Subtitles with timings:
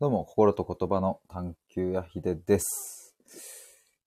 [0.00, 3.16] どうも、心と言葉の探求やひでです。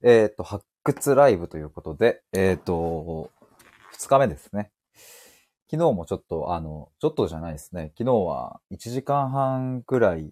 [0.02, 3.30] えっ、と、発掘ライブということで、えっ、と、
[3.92, 4.72] 二日目ですね。
[5.70, 7.92] 昨日もちょっと、あの、ちょっとじゃないですね。
[7.98, 10.32] 昨日は1時間半くらい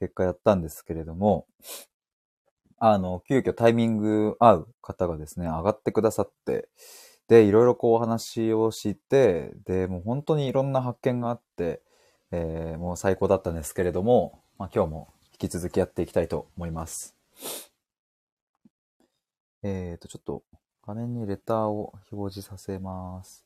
[0.00, 1.46] 結果やったんですけれども、
[2.76, 6.68] あの、急遽タイミング合う方がですね、上がってくださって、
[7.26, 11.80] で、いろいろこうお話をして、で、もう本当にいろんな発見があって、
[12.32, 15.08] えーもう最高だったんですけれども、まあ、今日も
[15.40, 17.16] 引き続きやっていきたいと思います。
[19.62, 20.42] えーと、ちょっと
[20.86, 23.42] 画面にレターを表示させます。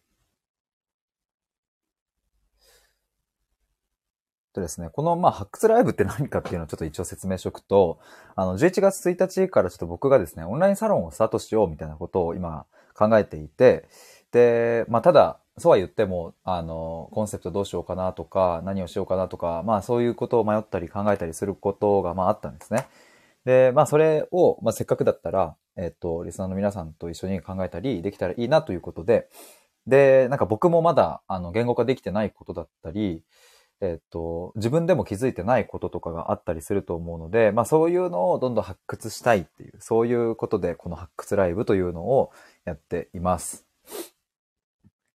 [4.54, 8.00] とですね、この、まあ、発掘ライブって何かっていうのをちょっと一応説明しておくと、
[8.34, 13.88] あの、11月1日からちょっと僕がですね、オンラインサロンをスタートしようみたいなことを今考えていて、
[14.32, 22.86] で、まあ、ただ、そうは言っても、あの、コンセプトどうしようかなとか、何をしようかなとか、まあそういうことを迷ったり考えたりすることが、まああったんですね。
[23.44, 29.28] で、まあそれを、まあせっかくだったら、えっと、リスナーの皆さんと一緒に考えたりできたらいいなということで、
[29.86, 33.22] で、なんか僕もまだ、あの、言語化できてないことだったり、
[33.80, 42.32] えっと、自分でも気づいてないこととかがあったりすると思うので、まあそういうのをどんどん発掘したいっていう、そういうことでこの発掘ライブというのを
[42.64, 43.66] やっています。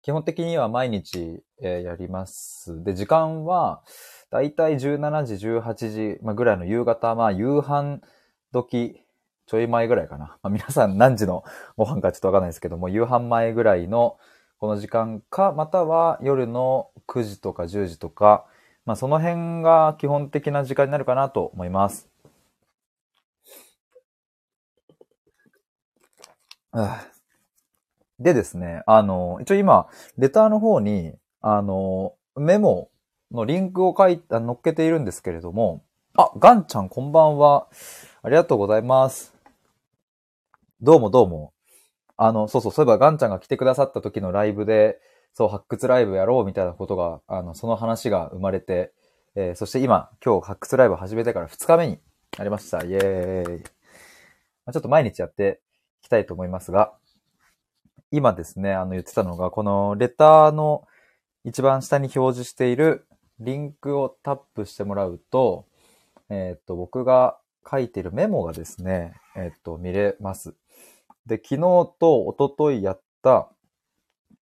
[0.05, 2.83] 基本的には毎日、えーやります。
[2.83, 3.81] で、時間は、
[4.29, 8.01] だいたい17時、18時、まあ、ぐらいの夕方、まあ、夕飯
[8.53, 9.01] 時、
[9.47, 10.37] ちょい前ぐらいかな。
[10.43, 11.43] まあ、皆さん何時の
[11.75, 14.19] ご飯かちょっとわかんないですけども、夕飯前ぐらいの
[14.59, 18.45] この時間か、または夜の9時とか10時とか、
[18.85, 22.07] まあ、その辺が基本的な時間になるかなと思います。
[28.19, 32.89] でですね、あの、一応今、レターの方に、あの、メモ
[33.31, 35.83] のリンクを書いた、載っけているんですけれども、
[36.17, 37.67] あ、ガンちゃんこんばんは。
[38.21, 39.35] ありがとうございます。
[40.81, 41.51] どうもどうも。
[42.15, 44.99] あの、そうそう、そういえばガンちゃんが来てくださった時のライブで、
[45.33, 48.93] そう、発掘ライブやろうみたいなことが、あの、その話が生まれて、
[49.35, 51.99] えーそして今、今日発掘ライブ始めてから2日目に
[52.37, 52.85] なりました。
[52.85, 53.63] イエーイ。
[53.63, 55.59] ちょっと毎日やって
[56.01, 56.93] いきたいと思いますが、
[58.15, 60.87] 今ですね、あの言ってたのが、このレターの
[61.43, 63.05] 一番下に表示している
[63.41, 65.65] リンクをタップしてもらうと、
[66.29, 67.37] えっ、と、僕が
[67.69, 70.55] 書いているメモがですね、えっ、と、見れます。
[71.25, 71.59] で、昨日
[71.99, 73.49] と一昨日やった、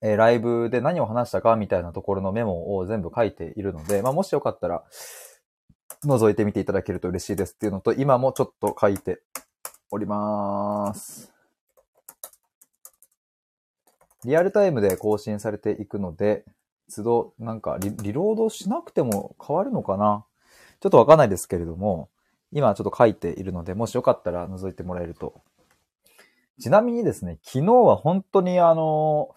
[0.03, 4.83] えーライブで何を話したかみたいなところのメモを全部書いているので、まあ、もしよかったら、
[6.05, 9.23] 覗いてみていただけると嬉しいですっていうのと、今もちょっと書いて
[9.89, 11.32] おります。
[14.25, 16.45] リアルタイムで更新されていくので、
[16.93, 20.25] 都度、なんかリ、リロードしなくても変わるのかな？
[20.79, 22.09] ちょっとわかんないですけれども、
[22.51, 25.41] 今ちょっと書いているので、もしよかったら覗いてもらえると。
[26.59, 29.33] ちなみにですね、昨日は本当にあの、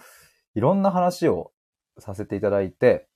[0.54, 1.52] いろんな話を
[1.98, 3.06] させていただいて、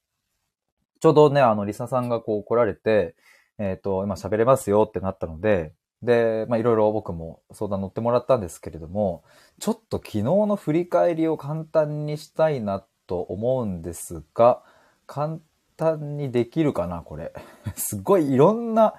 [1.00, 3.14] ちょうどね、あの、リサさんがこう来られて、
[3.58, 5.72] えっ、と、今喋れますよってなったので、
[6.02, 9.22] で、まあ、いろいろ僕も相談乗ってもらったんですけれども、
[9.58, 14.62] ちょっと昨日の振り返りを簡単にしたいなと思うんですが、
[15.06, 15.38] 簡
[15.76, 17.32] 単にできるかな、これ。
[17.76, 18.94] すごいいろんな、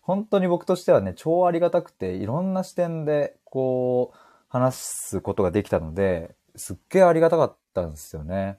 [0.00, 4.18] 本当に僕としてはね、超ありがたくて、いろんな視点で、こう、
[4.48, 8.58] 話すことができたので、すっげえありがたかったんですよね。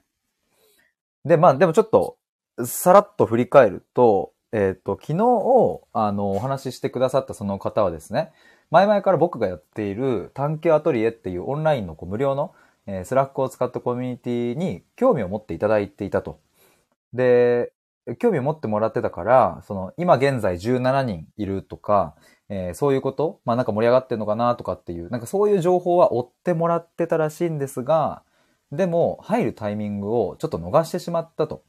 [1.24, 2.16] で、まあ、でもちょっと、
[2.64, 5.18] さらっと振り返ると、えっ、と、昨日、
[5.92, 8.32] あの、お話ししてくださったその方はですね、
[8.70, 12.54] 前々から僕がやっている探求アトリエっていうオンラインのこう無料の、
[12.86, 16.40] えースラックを使ったコミュニティに興味を持っていただいていたと。
[17.12, 17.72] で、
[18.18, 22.16] 興味を持ってもらってたから、その、今現在17人いるとか、
[22.48, 28.22] えーそういうことまあなんか盛り上がってんのかなとかっていう、なんかそういう情報は追ってもらってたらしいんですが、
[28.72, 31.62] でも入るタイミングをちょっと逃してしまったと。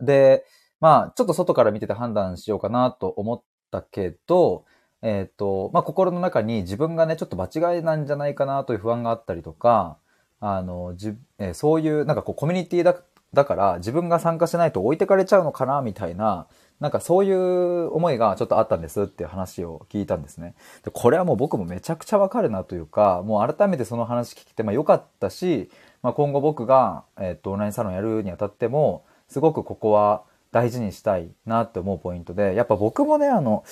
[0.00, 0.44] で、
[0.80, 4.64] まあちょっと外から見てて判断しようかなと思ったけど、
[5.02, 9.98] えっ、と、まあ心の中に自分がね、ちょっと間違いなんじゃないかなという不安があったりとか、
[10.40, 12.96] あの、じえーそういうなんかこうコミュニティだ
[13.34, 16.46] だから自分が参加しないと置いてかれちゃうのかなみたいな、
[16.80, 20.54] なんかそういう思いがちょっとあったんですっていう話を聞いたんですね。
[20.84, 25.70] で、これはもう僕もめちゃくちゃわかるなというか、もう改めてその話聞いて、まあ良かったし、
[26.02, 30.22] まあ今後僕が、えっと、オンラインサロンやるにあたっても、すごくここは
[30.56, 33.62] 大事にしたいなって思うポイントで、やっぱ僕もね、あの、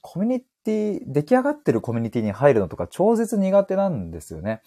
[0.00, 4.62] コミュニティ、出来上がってるコミュニティに入るのとか超絶苦手なんですよね。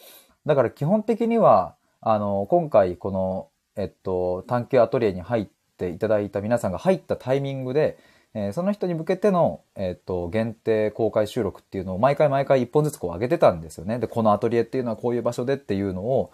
[0.46, 3.48] だから基本的には、あの、今回この、
[3.78, 5.48] えっと、探求アトリエに入っ
[5.78, 7.98] ていただいた皆さんが入ったタイミングで、
[8.34, 14.00] えーその人に向けての、えっ、と、限定公開収録っていうのを毎回毎回一本ずつこう上げてたんですよね。
[14.00, 16.32] で、このアトリエっていうのはこういう場所でっていうのを、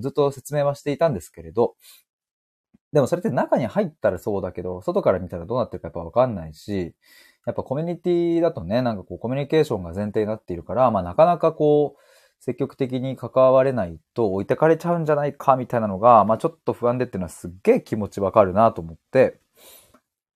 [0.00, 1.74] ずっと説明はしていたんですけれど、
[2.92, 6.94] でもそれって中に入ったらそうだけど、外から見たらどうなってるかやっぱわかんないし、
[7.46, 12.00] やっぱコミュニティだとね、なんかこうコミュニケーションが前提になっているから、まあなかなかこう、
[12.42, 19.40] 積極的に関われないと置いてかれちゃうんじゃないかみたいなのが、まあちょっと不安でっていうのはすっげえ気持ちわかるなと思って、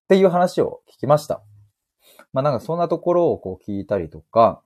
[0.04, 1.42] っていう話を聞きました。
[2.32, 4.62] まあなんかそんなところをこう聞いたりとか、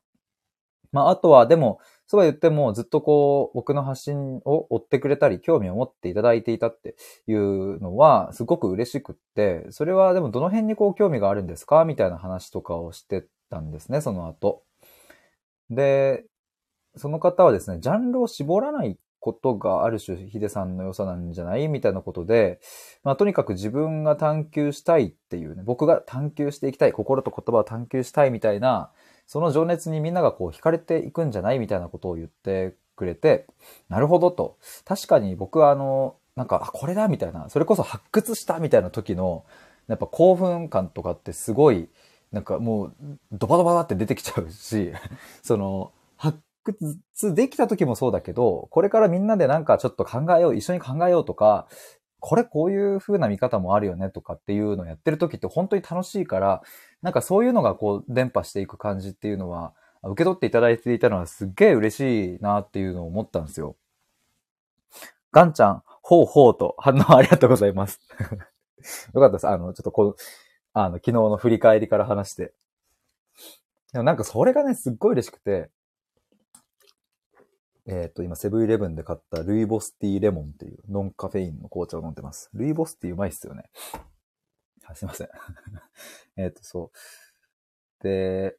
[0.92, 6.96] まああとはでも、そうは言ってもずっとこう僕の発信を追ってくれたり興味を持っていただいていたって
[7.26, 14.62] いうのはすごく嬉しくって、それはでもどの辺にこう興味があるんですかみたいな話とかをしてたんですね、その後。
[15.70, 16.24] で、
[16.96, 21.68] その方はですね、ジャンルを絞らないことがある種ヒデさんの良さなんじゃない？
[21.68, 22.60] みたいなことで、
[23.02, 28.92] まあとにかく自分が探求したいっていうね、僕が探求していきたい、心と言葉を探求したいみたいな、
[29.28, 33.46] その情熱にみんながこう惹かれていくんじゃないみたいなことを言ってくれて、
[33.90, 34.56] なるほどと。
[34.86, 39.44] 確かに僕はあの、なんか、あ、これだみたいな、それこそ発掘したみたいな時の、
[39.86, 41.90] やっぱ興奮感とかってすごい、
[42.32, 42.94] なんかもう、
[43.32, 44.92] ドバドバって出てきちゃうし、
[45.42, 51.66] その、発掘できた時もそうだけど、これからみんなでなんかちょっと考えよう、一緒に考えようとか、
[52.20, 56.62] これこういう風な見方もあるよねとかっていうのをやってる時って本当に楽しいから、
[57.02, 59.72] なんかそういうのがこう伝播していく感じっていうのは、
[60.02, 63.76] 受け取っていただいていたのはすっげえ嬉しいなっていうのを思ったんですよ。
[65.32, 68.00] ガンちゃん、ほうほうと反応ありがとうございます。
[69.14, 69.48] よかったです。
[69.48, 70.14] あの、ちょっとこの、
[70.72, 72.52] あの、昨日の振り返りから話して。
[73.92, 75.70] でもなんかそれがね、すっごい嬉しくて、
[77.90, 82.50] えっ、と、今、セブンイレブンで買ったルイボスティーレモンっていうノンカフェインの紅茶を飲んでます。
[82.52, 83.64] ルイボスティーうまいっすよね。
[84.84, 85.28] あすいません。
[86.36, 86.90] えっと、そ
[88.00, 88.02] う。
[88.04, 88.58] で、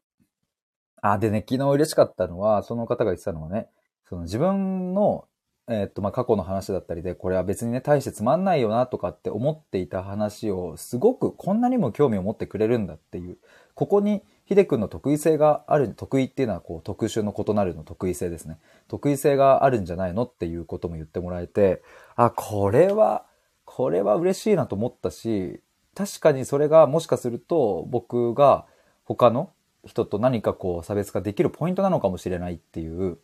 [1.01, 3.69] あ、でね、昨日嬉しかったのは、その方が言ってたのはね、
[4.05, 5.27] その自分の、
[5.67, 13.37] えっと、まあ、過去の話だったりで、これは別にね、大してつまんないよなとかって思っていた話を、すごくこんなにも興味を持ってくれるんだっていう、
[13.75, 18.57] ここに、ヒデ君の得意性がある、得意っていうのはこう特殊の異なるの得意性ですね。
[18.87, 21.83] 得意性があるんじゃないのっていうことも言ってもらえて、
[22.15, 23.27] あ、これは、
[23.63, 25.61] これは嬉しいなと思ったし、
[25.93, 28.65] 確かにそれがもしかすると僕が
[29.05, 29.51] 他の
[29.85, 33.19] 人と何かこう差別化できるポイントなのかもしれないっていう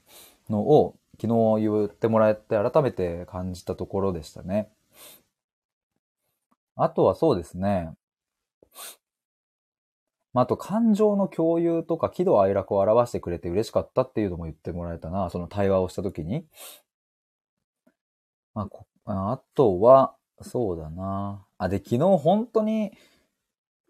[0.48, 1.26] のを昨
[1.58, 4.70] 日言ってもらえて改めて感じたところでしたね。
[6.76, 7.94] あとはそうですね。
[10.36, 15.30] まあ、あと感情の共有とか喜怒哀楽を表してくれて嬉しかったっていうのも言ってもらえたな。
[15.30, 16.46] その対話をしたときに。
[18.54, 18.68] ま
[19.06, 21.46] あ、あとは、そうだな。
[21.58, 22.92] あ、で、昨日本当に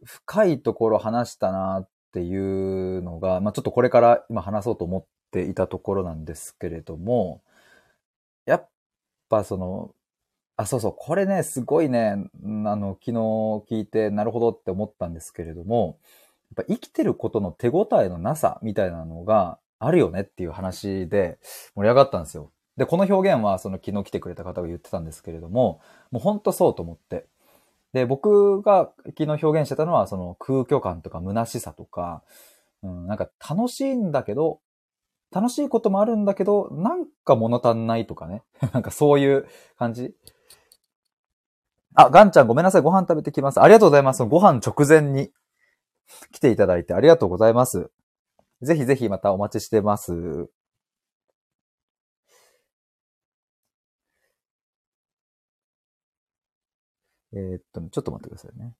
[0.03, 7.41] 深いところ話したなっていうのが、まあ、ちょっとこれから今話そうと思っていたところなんですけれども、
[8.45, 8.69] やっ
[9.29, 9.95] ぱその、
[10.57, 13.11] あ、そうそう、これね、すごいね、あの、昨日
[13.67, 15.97] 聞いて、なるほどって思ったんですけれども、
[16.55, 21.37] ぱ生きてることの手応えのなさみたいなのがあるよねっていう話で
[21.75, 22.51] 盛り上がったんですよ。
[22.77, 25.79] で、この表現はその昨日来てくれた方が言ってたんですけれども、
[26.11, 27.25] もうほんとそうと思って。
[27.93, 32.23] で、僕が昨日表現してたのはその空虚感とか虚しさとか、
[32.83, 34.59] うん、なんか楽しいんだけど、
[35.31, 38.43] 楽しいこともあるんだけど、なんか物足んないとかね。
[38.73, 40.13] なんかそういう感じ。
[41.93, 42.81] あ、ガンちゃんごめんなさい。
[42.81, 43.61] ご飯食べてきます。
[43.61, 44.23] ありがとうございます。
[44.25, 45.31] ご飯直前に
[46.31, 47.91] 来ていただいてありがとうございます。
[48.61, 50.49] ぜひぜひまたお待ちしてます。
[57.33, 58.73] えーっと、ちょっと待ってくださいね。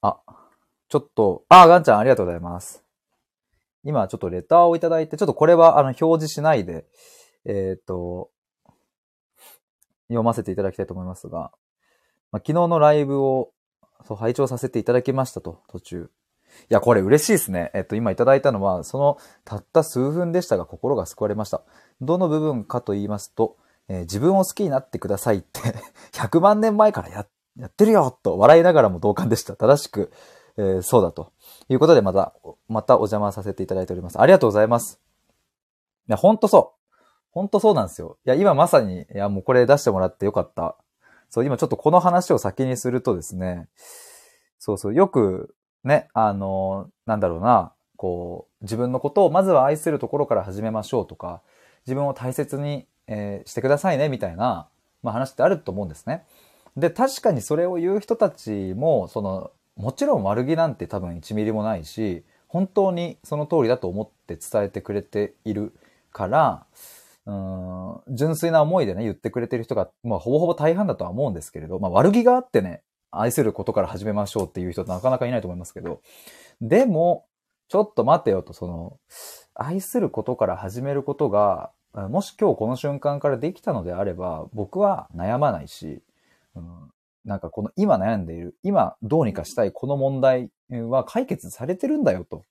[0.00, 0.20] あ、
[0.88, 2.84] ちょっと、あ、ガンちゃんありがとうございます。
[3.84, 6.86] 今ちょっとレターをいただいて、ちょっとこれはあの表示しないで、
[7.44, 8.30] えーっと、
[10.08, 11.52] 読ませていただきたいと思いますが、
[12.32, 13.52] まあ、昨日のライブを
[14.06, 16.10] そう拝聴させていただきましたと、途中。
[16.70, 17.70] いや、これ嬉しいですね。
[17.74, 21.62] えっと、今いただいたのは、そのたった数分でしたが心が救われました。
[22.00, 23.56] どの部分かと言いますと、
[23.88, 25.60] えー自分を好きになってくださいって、
[26.12, 27.26] 100万年前からや
[27.58, 29.56] やってるよと笑いながらも同感でした。
[29.56, 30.12] 正しく、
[30.56, 31.32] えーそうだと。
[31.68, 32.34] いうことで、また、
[32.68, 34.20] またお邪魔させていただいております。
[34.20, 35.00] ありがとうございます。
[36.08, 36.77] いや、ほんとそう。
[37.30, 38.18] ほんとそうなんですよ。
[38.26, 40.76] いや、今まさに、いや、もうこれ出してもらってよかった。
[41.28, 43.68] そう、今ちょっとこの話を先にするとですね、
[44.58, 45.54] そうそう、よく、
[45.84, 51.42] ね、あの、なんだろうな、こう、自分のことをまずは愛するところから始めましょうとか、
[51.86, 54.68] 自分を大切に、えーしてくださいね、みたいな
[55.02, 56.24] まあ話ってあると思うんですね。
[56.76, 65.72] で、確かにそれを言う人たちも、その、もちろん悪気なんて多分1ミリもないし、本当にその通りだと思って伝えてくれている
[66.12, 66.66] から、
[67.28, 76.00] うん、純粋な思いでね、言ってくれてる人が、まあ、ほぼほぼ大半だとは思うんですけれど、まあ、悪気があってね、愛することから始めましょうっていう人ってなかなかいないと思いますけど、
[76.62, 77.26] でも、
[77.68, 78.98] ちょっと待てよと、その、
[79.54, 86.02] 愛することから始めることが、もし今日この瞬間からできたのであれば、僕は悩まないし、
[86.54, 86.90] うん、
[87.26, 92.42] なんかこの今悩んでいる、今どうにかしたいこの問題は解決されてるんだよと。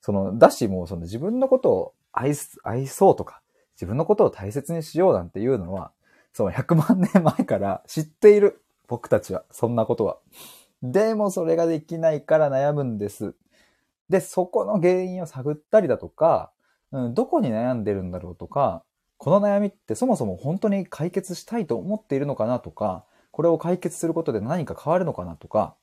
[0.00, 3.42] その、だしもうその自分のことを愛す、愛そうとか、
[3.78, 5.92] 自分のことを大切にしようなんていうのは、
[6.32, 8.60] その100万年前から知っている。
[8.88, 10.18] 僕たちは、そんなことは。
[10.82, 13.34] でもそれができないから悩むんです。
[14.08, 16.50] で、そこの原因を探ったりだとか、
[16.90, 18.82] うん、どこに悩んでるんだろうとか、
[19.16, 25.74] この悩みってそもそも本当に解決したいと思っているのかなとか、これを解決することで何か変わるのかなとか、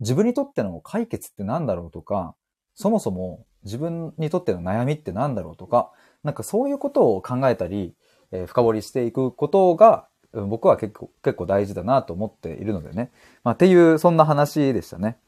[0.00, 2.34] 自分にとっての解決って何だろうとか、
[2.74, 5.90] そもそも自分にとっての悩みって何だろうとか、
[6.22, 7.94] なんかそういうことを考えたり、
[8.30, 13.10] えー、深掘りしていくことが、僕は結構、結構大事だなと思っているのでね。
[13.44, 15.18] まあ、っていう、そんな話でしたね。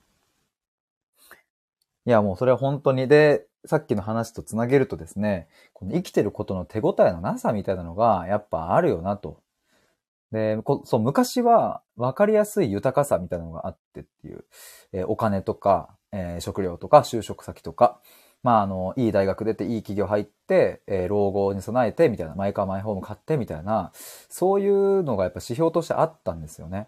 [2.07, 3.07] いや、もうそれは本当に。
[3.07, 9.41] で、さっきの話とつなげるとですね、この生きてることの手応えのなさみたいなのが、やっぱあるよなと。
[10.33, 14.45] で、そう、昔は分かりやすい豊かさみたいなのがあってっていう、
[14.93, 18.01] えー、お金とか、えー、食料とか、就職先とか、
[18.45, 23.91] まあ、あの、いい大学出て、いい企業入って、えー、老後に備えて、みたいな、マイカーマイホーム買って、みたいな、
[24.29, 26.87] そういうのがやっぱ指標としてあったんですよね。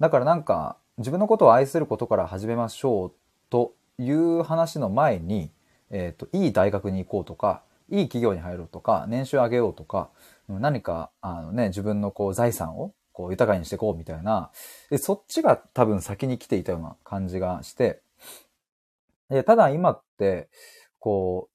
[0.00, 3.12] だからなんか、自分のことを愛することから始めましょう
[3.50, 5.50] という話の前に、
[5.90, 10.10] えっ、ー、と、いい大学に行こうとか、いい企業に入ろうとか、年収上げようとか、
[10.48, 14.50] 何か、あのね、自分のこう財産をこう豊かにしていこうみたいな、
[14.90, 18.00] でそっちが多分先に来ていたような感じがして、
[19.30, 20.48] でただ今って、
[21.06, 21.48] こ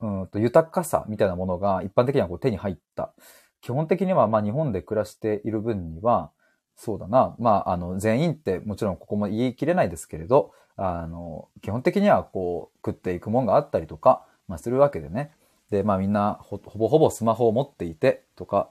[0.00, 3.14] う、うんと豊かさみたいなものが一般的にはこう手に入った。
[3.62, 6.30] 基本的にはまあ日本で暮らしている分には、
[6.76, 7.34] そうだな。
[7.38, 15.30] まあ、あの、全員ってもちろんここも言い切れないですけれど、あの、基本的にはこう、食っていくもんがあったりとか、まあ、するわけでね。
[15.70, 18.68] で、まあみんなほぼほぼスマホを持っていてとか、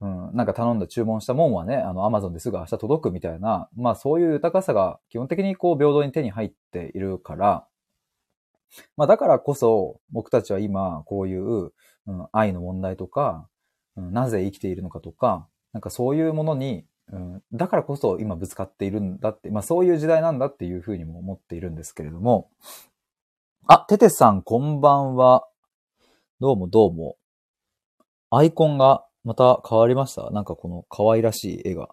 [0.00, 7.66] うん、なんか頼んだ注文したもんはね、あの、アマゾンですぐ明日届くみたいな、まあそういう豊かさが基本的にこう平等に手に入っているから、
[8.96, 13.48] まあだからこそ僕たちは今こういう、うん、愛の問題とか、
[13.96, 22.50] うん、なぜ生きているのかとか、なんかそういうものに、うん、だからこそ今ぶつかっているんだって、まあそういう時代なんだっていうふうにも思っているんですけれども、
[23.66, 25.46] あ、テテさんこんばんは。
[26.40, 27.16] どうもどうも。
[28.30, 31.90] アイコンがまた変わりましたなんかこの可愛らしい絵が。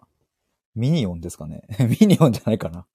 [0.74, 1.62] ミニオンですかね
[2.00, 2.86] ミニオンじゃないかな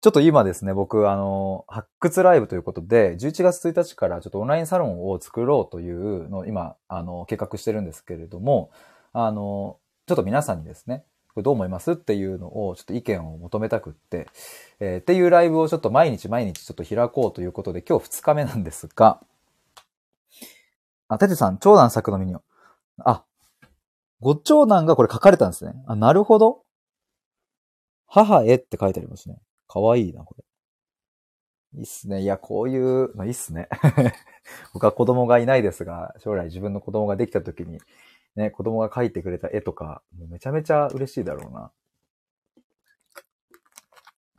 [0.00, 8.70] ちょっと今ですね、僕、あの、発掘ライブということで、11月1日からちょっとオンラインサロンを作ろうというのを今、あの、計画してるんですけれども、
[9.12, 14.28] あの、ちょっと皆さんにですね、これどう思いますっていうのをちょっと意見を求めたくって、
[14.78, 19.20] えー、っていうライブをちょっと毎日毎日ちょっと開こうということで、今日2日目なんですが、
[21.08, 22.42] あ、ててさん、長男作のミニオン。
[22.98, 23.24] あ、
[24.20, 25.72] ご長男がこれ書かれたんですね。
[25.88, 26.62] あ、なるほど。
[28.06, 29.38] 母へって書いてありますね。
[29.68, 30.44] かわいいな、これ。
[31.74, 32.22] いいっすね。
[32.22, 33.68] いや、こういう、まあ、いいっすね。
[34.72, 37.80] 僕は子供がいないですが、将来自分の子供ができた時に、
[38.36, 41.72] ね、子供が描いてくれた絵とか、もうめちゃめちゃ嬉しいだろうな。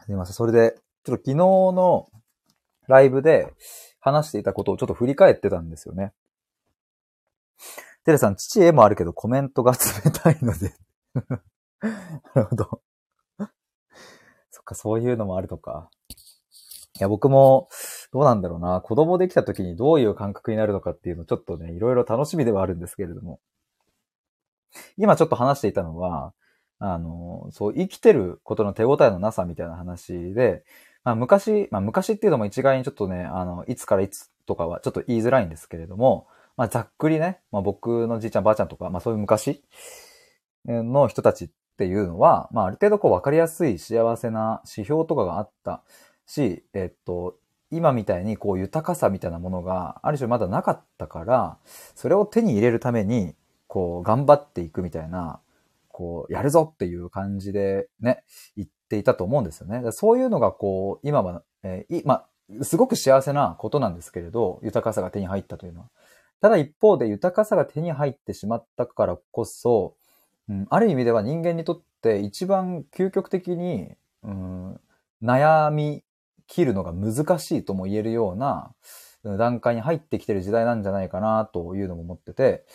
[0.06, 0.34] すいません。
[0.34, 2.10] それで、ちょっと昨日の
[2.88, 3.54] ライブで
[4.00, 6.14] 話していたことをちょっと振り返ってたんですよね。
[8.06, 10.74] テレさん、父絵もあるけどコメントが冷たいので
[12.34, 12.82] なるほど。
[14.70, 15.90] そっか、そういうのもあるとか。
[16.98, 17.70] いや、僕も、
[18.12, 18.82] どうなんだろうな。
[18.82, 23.40] 子供できた時にどういう感覚になるのかっていうのちょっとね、いろいろ楽しみではあるんですけれども。
[24.98, 26.34] 今ちょっと話していたのは、
[26.80, 30.64] あの、そう、生きてることの手応えのなさみたいな話で、
[31.04, 39.64] まあ昔、まあ昔っていうのも一概にちょっとね、あの、いつからいつとかはちょっと言いづらいんですけれども、まあ、ざっくりね、まあ、僕のじいちゃんばあちゃんとか、まあ、そういう昔
[40.66, 41.50] の人たちっ
[41.80, 45.82] っていうのは、まあ、ある程度こう分かりやすい幸せな指標とかがあった
[46.26, 47.38] し、えっと、
[47.72, 51.58] 今みたいにこう豊かさみたいなものがある種まだなかったから、
[51.96, 53.34] それを手に入れるために、
[53.68, 55.40] こう頑張っていくみたいな、
[55.88, 58.24] こうやるぞっていう感じでね、
[58.58, 59.94] 言っていたと思うんですよね。
[59.94, 62.26] そういうのがこう、今は、えー、ま
[62.60, 65.90] あ、すごく幸せなことなんですけれど、豊かさが手に入ったというのは。
[66.42, 69.96] ただ一方で豊かさが手に入ってしまったからこそ、
[70.50, 73.92] うん、ある意味では人間にとって一番究極的に、
[74.24, 74.80] うん、
[75.24, 76.04] 悩み
[76.48, 78.74] 切るのが難しいとも言えるような
[79.24, 82.66] 段階に入ってきてる時代なんじゃないかなというのも思ってて、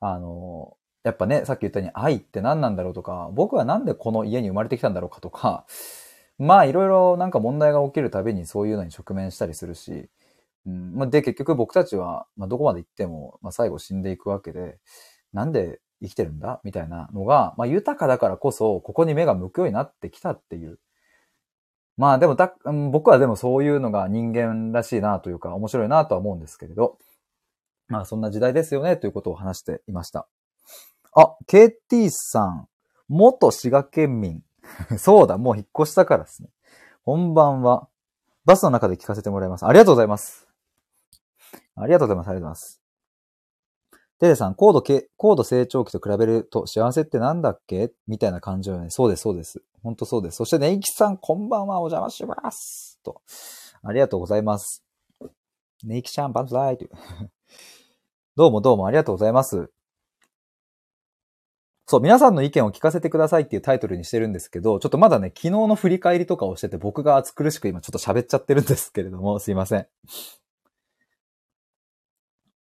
[0.00, 5.66] あの、やっぱね、さっき言ったように愛って何なんだろうとか、僕はなんでこの家に生まれてきたんだろうかとか、
[6.38, 10.08] まあいろいろなんか問題が起きるたびにそういうのに直面したりするし、
[10.66, 14.78] うん、で結局僕たちは、まあ、どこまで行っても、まあ、最後死んでいくわけで、
[15.32, 20.78] なんで生きてるんだみたいなのが、まあ豊かだからこそ、ここに目が向くようになってきたっていう。
[21.96, 22.54] まあでもだ、
[22.90, 26.98] 僕はでもそういうのが人間らしいなというか面白いなとは思うんですけれど、
[27.88, 30.26] まあそんな時代ですよねということを話していました。
[31.14, 32.68] あ、KT さん、
[33.08, 34.42] 元滋賀県民。
[34.98, 36.48] そうだ、もう引っ越したからですね。
[37.04, 37.88] こんばんは。
[38.44, 39.66] バスの中で聞かせてもらいます。
[39.66, 40.48] ありがとうございます。
[41.76, 42.28] ありがとうございます。
[42.28, 42.79] ありがとうございます。
[44.20, 44.82] テレさん、高度、
[45.16, 47.90] 高度成長期と比べると幸せってなんだっけ？
[48.06, 48.90] みたいな感じよね。
[48.90, 49.62] そうです、そうです。
[49.82, 50.36] 本当そうです。
[50.36, 53.00] そしてネイキさん、こんばんは、お邪魔します。
[53.02, 53.22] と。
[53.82, 54.84] ありがとうございます。
[55.84, 57.30] ネイキちゃん、バンズライとい う。
[58.36, 59.70] どうもどうもありがとうございます。
[61.86, 69.88] そう、皆さんの意見を聞かせてくださいっていうタイトルにしてるんですけど、ちょっとまだね、昨日の振り返りとかをしてて、僕が暑苦しく今ちょっと喋っちゃってるんですけれども、すいません。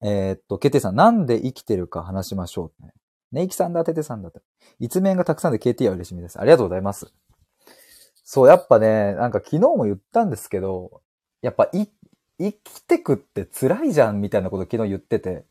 [0.02, 2.84] えー、っと、ケテさん、なんで生きてるか話しましょう、
[3.32, 4.42] ネイキさんだ、テテさんだって。
[4.80, 6.40] 一面がたくさんで KT は嬉しみです。
[6.40, 7.14] ありがとうございます。
[8.24, 11.02] そう、やっぱね、なんか昨日も言ったんですけど、
[11.42, 11.88] やっぱい、
[12.40, 15.46] 生きてくって辛いじゃんみたいなこと昨日言ってて、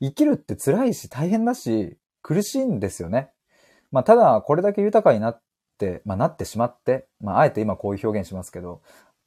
[0.00, 3.30] 生きるって辛いし大変だし、苦しいんですよね。
[3.90, 5.42] まあ、ただ、これだけ豊かになっ
[5.78, 8.82] て、まあ、なってしまって、まあ、あえて今こういう表現しますけど、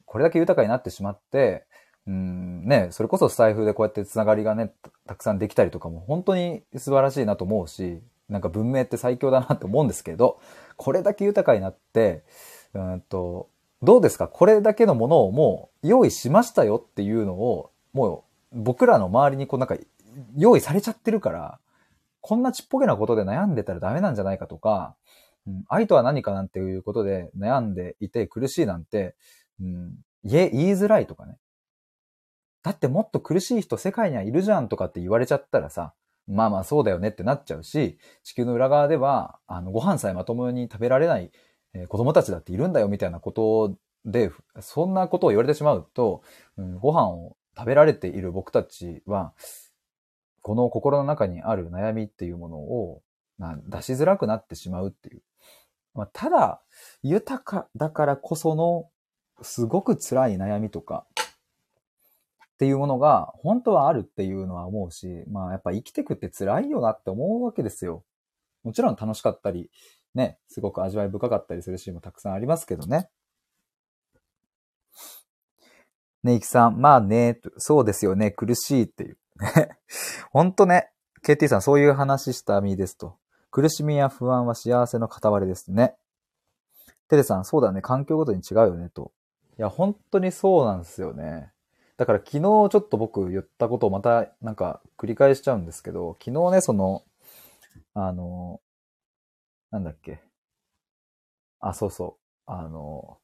[0.06, 1.66] これだけ豊かになってしまって、
[2.06, 4.72] うんね、それこそスタイフでこうやってつながりがね、
[5.06, 10.40] たくさんできたりとかも本当に素晴らしいなと思うし、なんか文明って最強だなって思うんですけど、
[10.76, 12.24] これだけ豊かになって、
[12.74, 13.48] うんと、
[13.82, 14.26] どうですか？
[14.26, 19.76] これだけのものをもう用意しましたよっていうのを、もう僕らの周りにこうなんか
[20.36, 21.58] 用意されちゃってるから、
[22.20, 24.94] こんなちっぽけなことで悩んでたらダメなんじゃないかとか、
[25.46, 29.14] うん、愛とは何かなんていうことで悩んでいて苦しいなんて、
[29.60, 31.36] うん、言いづらいとかね。
[32.62, 35.94] だってもっと苦しい人世界にはいるじゃんとかって言われちゃったらさ、
[36.28, 41.30] まあまあそうだよねってなっちゃうし、地球の裏側では、あの、ご飯さえまともに食べられない、
[41.88, 46.22] 子供たちだっているんだよみたいなことで、そんなことを言われてしまうと、
[46.56, 49.32] うん、ご飯を食べられている僕たちは、
[50.42, 53.02] この心の中にある悩みっていうものを、
[53.38, 55.22] まあ、出しづらくなってしまうっていう。
[55.94, 56.62] まあ、ただ、
[57.02, 58.88] 豊かだからこその、
[59.42, 61.06] すごく辛い悩みとか、
[62.62, 68.04] っていうものが本当はあるっていうのは思うし、まあやっぱ生きてくって辛いよなって思うわけですよ。
[68.62, 69.68] もちろん楽しかったり、
[70.14, 73.10] ね、すごく味わい深かったりするシーンもたくさんありますけどね。
[76.22, 79.18] ね、いきさん、まあね、そうですよね、苦しいっていう。
[80.30, 80.92] ほんとね、
[81.24, 83.16] KT さんそういう話した身ですと。
[83.50, 85.96] 苦しみや不安は幸せの片割れですね。
[87.08, 89.10] テレさん、そうだね、環境ごとに違うよね、と。
[89.58, 91.50] いや、本当にそうなんですよね。
[91.96, 97.04] だから昨日ちょっと僕言ったことをまたなんか繰り返しちゃうんですけど、昨日ね、その、
[97.94, 98.60] あの、
[99.70, 100.20] なんだっけ。
[101.60, 102.50] あ、そうそう。
[102.50, 103.18] あの、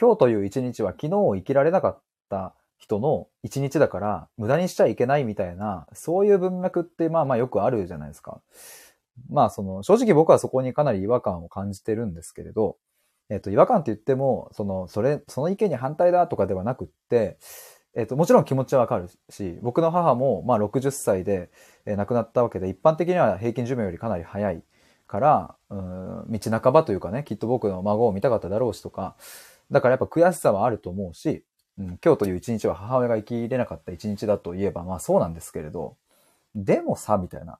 [0.00, 8.40] 今日という一日は昨日を生きられなかった人の一日だから無駄にしちゃいけないみたいな、そういう文脈ってまあまあよくあるじゃないですか。
[9.28, 12.76] まあその、正直僕はそこにかなり違和感を感じてるんですけれど、
[13.30, 17.38] えっと、違和感って言っても、その、それ、その意見に反対だとかではなくって、
[17.94, 21.50] えっと、もちろん気持ちはわかるし、僕の母もまあ60歳で、
[21.86, 24.62] えー、亡くなったわけで、一般的には平均寿命よりかなり早い
[25.06, 29.16] から、うん、道半ばというかね、きっと僕の孫を見たかっただろうしとか、
[29.70, 31.44] だからやっぱ悔しさはあると思うし、
[31.78, 35.96] うん、今日という一日は母親が生きれなかった一日だと言えば、まあそうなんですけれど、
[36.54, 37.58] でもさ、みたいな。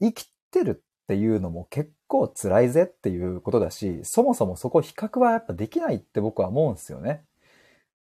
[0.00, 7.24] 生きてるっていうのも結構辛いぜっていうことだし、そもそもそこ比較はやっぱできないって僕は思うんですよね。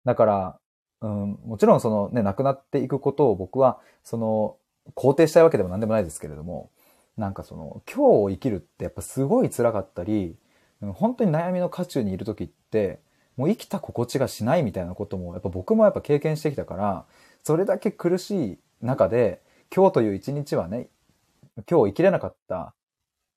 [0.05, 0.59] だから、
[1.01, 4.57] うん、もちろんそのね、亡くなっていくことを僕は、その、
[4.95, 6.71] 肯定したいわけでも何でもないですけれども、
[7.17, 10.37] なんかその、今日を生きるってやっぱすごい辛かったり、
[10.81, 12.99] 本当に悩みの渦中にいる時って、
[13.37, 17.05] もう生きた心地がしないみたいなことも、やっぱ僕もやっぱ経験してきたから、
[17.43, 19.41] それだけ苦しい中で、
[19.75, 20.89] 今日という一日はね、
[21.69, 22.73] 今日生きれなかった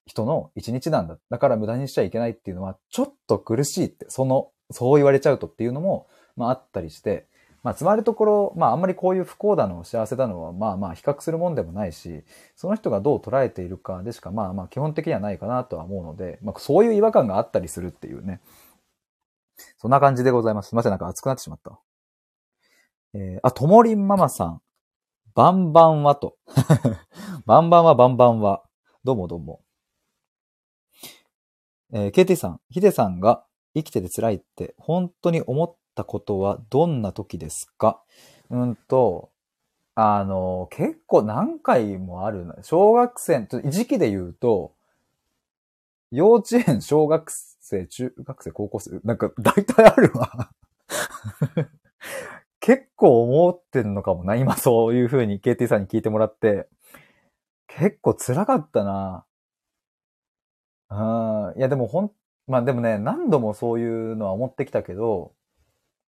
[0.07, 1.17] 人の一日なんだ。
[1.29, 7.27] だから無駄にしちゃいけないっていうのは、ちょっと苦しいって、その、そう言われちゃうとっていうのも、まああったりして、
[7.63, 12.23] まあ、つまるところ、まあ、あんまりこういう不幸だの、幸せだのは、まあまあ、比較するもんでもないし、
[12.55, 18.39] その人がどう捉えているかでしか、まあまあ、基本的にはないかなとは思うので、まあ、そういう違和感があったりするっていうね。
[19.79, 20.69] そんな感じでございます。
[20.69, 21.79] すいません、なんか熱くなってしまった。
[23.13, 24.61] えー、あ、ともりんママさん。
[25.33, 26.37] バンバンはと。
[27.45, 28.63] バンバンはバンバンは。
[29.03, 29.61] どうもどうも。
[31.93, 32.59] えー、KT さん。
[32.69, 33.43] ヒデさんが
[33.75, 38.01] 生きてて辛いって本当に思ったことはどんな時ですか？
[38.49, 39.29] うんと、
[39.95, 44.73] あの、結構何回もある小学生、時期で言うと、
[46.11, 50.51] 幼稚園、小学生、中学生、高校生、なんか大体あるわ
[52.61, 54.35] 結構思ってんのかもな。
[54.35, 56.67] 今そういう風に KT さんに聞いてもらって。
[57.67, 59.25] 結構辛かったな。
[60.89, 62.11] いやでもほん、
[62.47, 65.33] まあでもね、何度もそういうのは思ってきたけど、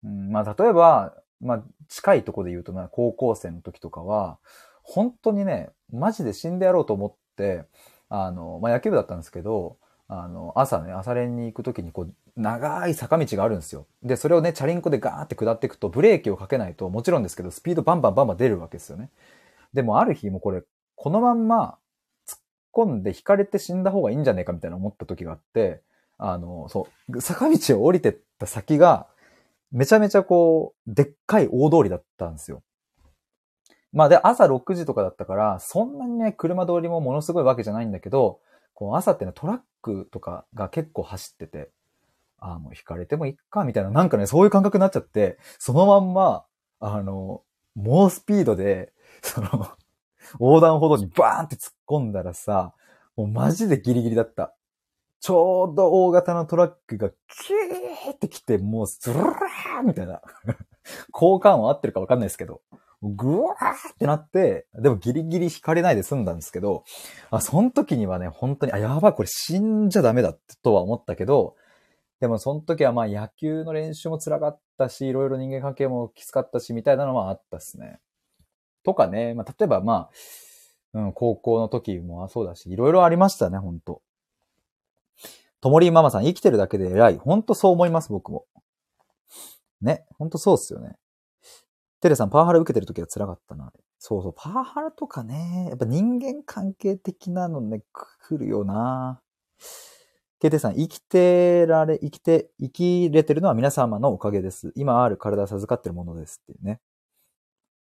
[0.03, 4.37] うん、まあ例えば、まあ近いとこで言うとね、高校生の時とかは、
[4.83, 7.65] 本当にね、マジで死んでやろうと思って、
[8.09, 13.87] あの、まあ野球部だったんですけど、あの、朝ね、朝練に行く時にこう、長い坂道があるんですよ。
[14.03, 19.09] で、それをね、チャリンコでガーって下っていくと、ブレーキをかけないと、もちろんですけど、スピードバンバンバンバン出るわけですよね。
[19.73, 20.63] でもある日もこれ、
[20.95, 21.77] このまんま
[22.77, 25.81] 込んで引かれて死んだ方がいいんじゃねえかみたいな思った時があって、
[26.17, 29.07] あの、そう、坂道を降りてった先が、
[29.71, 32.63] めちゃめちゃこう、でっかい大通りだったんですよ。
[33.93, 38.39] まあで、朝6時とかだったから、そんなにね、車通りもものすごいわけじゃないんだけど、
[38.73, 41.71] こう朝ってね、トラックとかが結構走ってて、
[42.39, 46.45] ああ、もう引かれてもいっか、みたいな、なんかね、そういう感覚になっちゃって、そのまんま、
[46.79, 47.41] あの、
[47.75, 49.49] 猛スピードで、その、
[50.33, 52.73] 横断歩道にバーンって突っ込んだらさ、
[53.15, 54.53] もうマジでギリギリだった。
[55.19, 60.21] ちょうど大型のトラックがキューって来て、もうスルラーみたいな。
[61.13, 62.61] 交換音合ってるかわかんないですけど、
[63.01, 66.83] ぐわーってなって、でもギリギリ引かれないで済んだんですけど、
[67.29, 71.55] あ、その時にはね、本当に、あ、やばい、これ死んじゃダメだとは思ったけど、
[72.19, 77.99] でもその時はまあ野球の練習も辛かったし、いろいろ人間関係もきつかったし、みたいなのはあったっすね。
[78.83, 80.09] とかね、まあ例えばまあ、
[80.93, 84.01] うん、高校の時もそうだし、いろいろありましたね、ほんと。
[85.59, 87.17] ともりママさん、生きてるだけで偉い。
[87.17, 88.45] ほんとそう思います、僕も。
[89.81, 90.95] ね、ほんとそうっすよね。
[91.99, 93.71] テレさん、パワハラ受けてる時は辛かったな。
[93.99, 99.21] そうそう、パワハラとかね、やっぱ人間関係的なのね、来るよな。
[100.39, 104.71] ケテさん、生きてられ、生きて、生きれてるのは皆様のおかげです。
[104.75, 106.79] 今ある体を授かってるものですっていうね。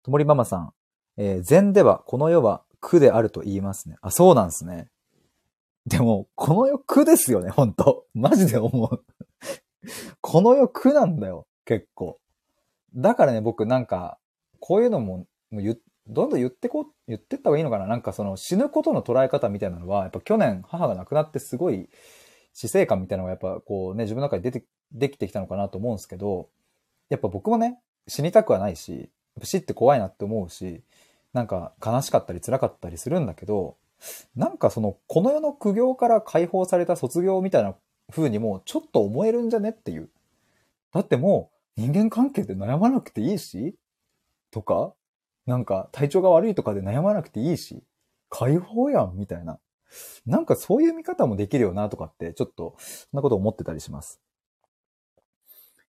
[0.03, 0.73] ともりママさん、
[1.15, 3.96] えー、禅ではこの世は苦であると言いますね。
[4.02, 4.88] あ、そうなんですね。
[5.86, 8.06] でも、この世苦ですよね、ほんと。
[8.13, 9.04] マジで思う。
[10.22, 12.20] この世苦なんだよ、結構。
[12.94, 14.17] だからね、僕なんか、
[14.60, 21.89] こういうのも、もうどんどん言ってこう、言ってった方がいいのかななんかその死ぬことの捉え方みたいなのは、やっぱ去年母が亡くなってすごい
[22.54, 26.50] 死生観みたいなのがやっぱこうね、自分の中に出て、できてきたのかなと思うんですけど、
[27.10, 29.10] やっぱ僕もね、死にたくはないし、
[29.44, 30.84] 死って怖いなって思うし、
[31.34, 33.78] なんか悲しかったり辛かったりするんだけど、
[34.36, 37.76] なんかその、この世の苦行から解放された卒業みたいな
[38.12, 40.10] 風にもちょっと思えるんじゃねっていう。
[40.94, 43.76] だってもう人間関係で悩まなくていいし、
[44.52, 44.94] とか、
[45.46, 47.84] なんか体調が悪いとかで悩まなくていいし、
[48.30, 49.60] 解放やんみたいな。
[50.26, 54.22] なんかそういう見方もできるよなとかって、ちょっと、そんなこと思ってたりします。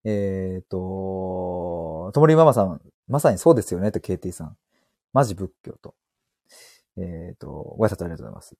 [0.04, 4.56] えっ、ー、と、ともりママさん、まさにそうですよねって KT さん。
[5.12, 5.94] マジ仏教と。
[6.96, 8.56] えっ、ー、と、ご挨拶ありがとうございます。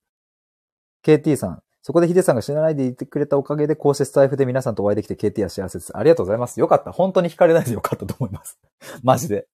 [1.03, 5.97] KT さん、そこでヒデさんが死なないでいてくれたおかげで、こうしてスタイフで皆さんとお会いできて KT は幸せです。
[5.97, 6.59] ありがとうございます。
[6.59, 6.91] よかった。
[6.91, 8.59] 本当に惹かれないで よかったと思います。
[9.03, 9.47] マジで。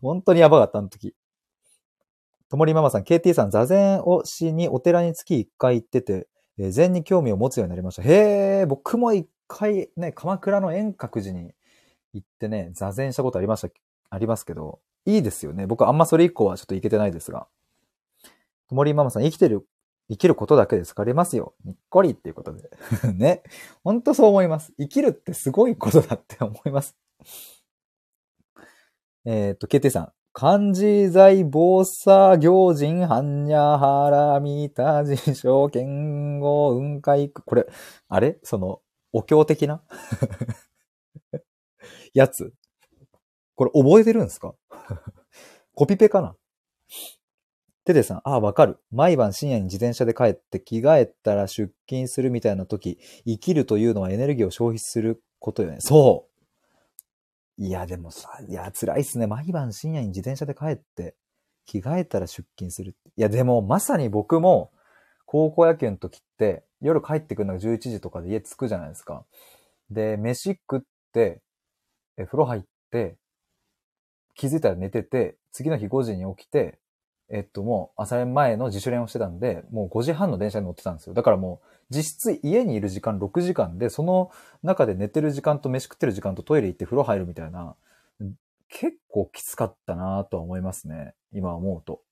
[0.00, 1.14] 本当にやばかった、あの時。
[2.48, 8.02] ともりママさん、KT さん、座禅をしにお寺に月1回行ってて、えー、禅に興味を持つようになりました。
[8.02, 11.52] へえ、僕も1回ね、鎌倉の円覚寺に
[12.14, 13.68] 行ってね、座禅したことありました、
[14.08, 15.66] ありますけど、いいですよね。
[15.66, 17.46] 僕あんまそれ以降はちょっと行けてないですが。
[18.68, 19.66] ともりママさん、生きてる、
[20.10, 21.54] 生きることだけで疲れますよ。
[21.64, 22.70] にっこりっていうことで。
[23.14, 23.42] ね。
[23.82, 24.72] ほんとそう思います。
[24.78, 26.96] 生きるってすごいことだって思います。
[29.26, 30.12] えっ、と、ケテさん。
[30.36, 37.66] 漢字在防作行人、般若ハラミタジ証剣豪雲海これ、
[38.08, 38.38] あれ？
[38.42, 38.80] その、
[39.12, 39.82] お経的な？
[42.14, 42.52] やつ？
[43.54, 44.54] これ覚えてるんですか？
[45.74, 46.36] コピペかな？
[47.84, 48.78] テテさん、ああ、わかる。
[48.90, 55.76] 毎晩深夜に自転車で帰って着替えたら出勤するみたいな時、生きるというのはエネルギーを消費することよね。
[55.80, 56.26] そ
[57.58, 59.26] ういや、でもさ、いや、辛いっすね。
[59.26, 61.14] 毎晩深夜に自転車で帰って、
[61.66, 62.96] 着替えたら出勤する。
[63.16, 64.72] いや、でも、まさに僕も、
[65.26, 69.24] 高校野球の時って、夜帰ってくるのが11時とかで家着くじゃないですか。
[69.90, 70.80] で、飯食っ
[71.12, 71.42] て、
[72.16, 73.16] え、風呂入って、
[74.34, 76.78] 気づいたら寝てて、次の日5時に起きて、
[77.30, 81.14] えっともう朝練前の自主練をしてたんで、もう5時半の電車に乗ってたんですよ。
[81.14, 84.30] だからもう実質家にいる時間6時間で、その
[84.62, 87.76] 中で寝てる時間と飯食ってる時間とトイレ行って風呂入るみたいな、
[88.68, 91.14] 結構きつかったなとは思いますね。
[91.32, 92.02] 今思うと。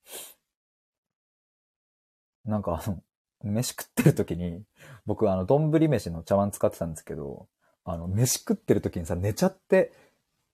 [2.45, 3.03] なんかあの、
[3.43, 4.63] 飯食ってる時に、
[5.07, 7.49] 僕あの、丼飯の茶碗使ってたんですけど、
[7.85, 9.93] あの、飯食ってる時にさ、寝ちゃって、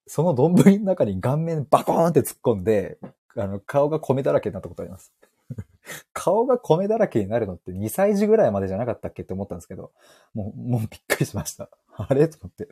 [0.08, 2.98] その丼の中に顔面バコーンって突っ込んで、
[3.36, 5.12] あの、顔が米だらけになったことあります。
[6.12, 9.92] 顔が米だらけになるのって2歳児ぐらいまでじゃなかったっけって思ったんですけど、
[10.34, 11.70] もう、もうびっくりしました。
[11.96, 12.28] あれ？
[12.28, 12.68] と思って。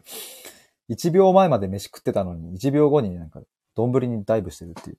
[0.88, 3.42] 1秒前まで飯食ってたのに、1秒後になんか、
[3.74, 4.98] 丼にダイブしてるっていう。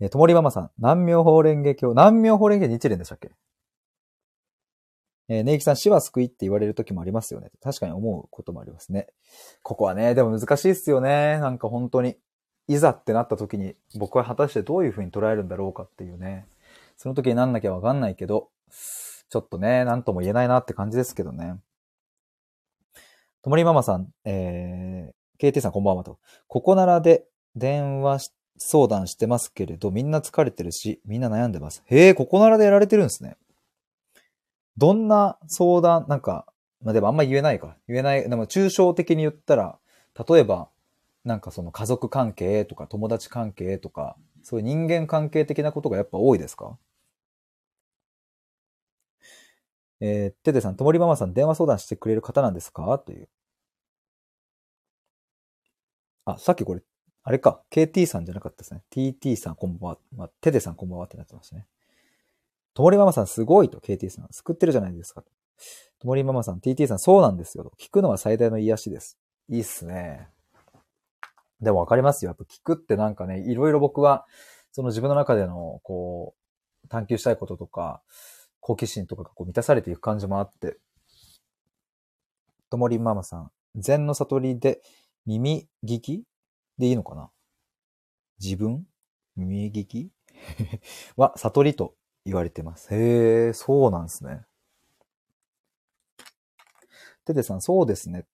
[0.00, 3.30] え、ともりママさん、南明法蓮華経、南明法蓮華日蓮でしたっけ？
[5.32, 7.52] えー、ネイキさん、死は救いって言われる時もありますよね。
[7.62, 9.06] 確かに思うこともありますね。
[9.62, 11.38] ここはね、でも難しいっすよね。
[11.38, 12.16] なんか本当に。
[12.66, 16.46] いざってなった時に僕は果たしてどういう風に捉えるんだろうかっていうね。
[16.96, 18.48] その時になんなきゃわかんないけど、
[19.28, 21.56] ちょっとね、なんとも言えないなって感じですけどね。
[23.42, 26.18] ともりママさん、えー、KT さんこんばんはと。
[26.46, 27.24] ここならで
[27.56, 31.82] 電話相談してますけれど、みんな疲れてるし、みんな悩んでます。
[31.86, 33.36] へえ、ここならでやられてるんですね。
[34.76, 36.46] どんな相談、なんか、
[36.82, 37.76] まあ、でもあんま言えないか。
[37.88, 38.28] 言えない。
[38.28, 39.78] でも抽象的に言ったら、
[40.28, 40.68] 例えば、
[41.24, 46.78] なんかその家族関係とか友達関係とか、そういう人間関係的なことがやっぱ多いですか？
[50.00, 52.98] えー、テテさん、ともりママさん、電話相談してくれる方なんですか？
[52.98, 53.28] という。
[56.24, 56.82] あ、さっきこれ、
[57.22, 58.82] あれか、KT さんじゃなかったですね。
[58.90, 59.98] TT さんこんばんは。
[60.16, 61.66] まあ、テテさんこんばんはってなってましたね。
[62.74, 64.28] ともりママさんすごいと、KT さん。
[64.30, 65.24] 救ってるじゃないですか。
[65.98, 67.72] ともりママさん、TT さん、そうなんですよ。
[67.78, 69.18] 聞くのは最大の癒しです。
[69.48, 70.28] いいっすね。
[71.60, 72.30] でもわかりますよ。
[72.30, 74.26] やっぱ聞くってなんかね、いろいろ僕は、
[74.72, 76.34] その自分の中での、こ
[76.84, 78.02] う、探求したいこととか、
[78.60, 80.78] 好奇心とかがこう満たされていく感じもあって。
[82.70, 84.80] ともりママさん、禅の悟りで
[85.26, 86.24] 耳聞き
[86.78, 87.30] でいいのかな？
[88.40, 88.86] 自分？
[89.36, 90.10] 耳聞き？
[91.16, 92.94] は悟りと言われてます。
[92.94, 94.42] へえ、そうなんですね。
[97.24, 98.26] ててさん、そうですね。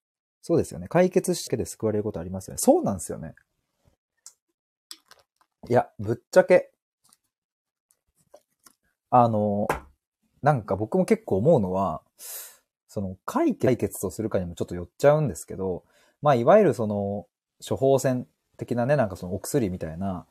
[0.42, 0.88] そうですよね。
[0.88, 2.58] 解決してで救われることありますよね。
[2.58, 3.34] そうなんですよね。
[5.68, 6.70] いや、ぶっちゃけ、
[9.10, 9.66] あの、
[10.42, 12.02] なんか僕も結構思うのは、
[12.86, 15.84] その解決とするかにもちょっと寄っちゃうんですけど、
[16.22, 17.26] まあ、いわゆるその、
[17.66, 20.26] 処方箋的なね、なんかそのお薬みたいな、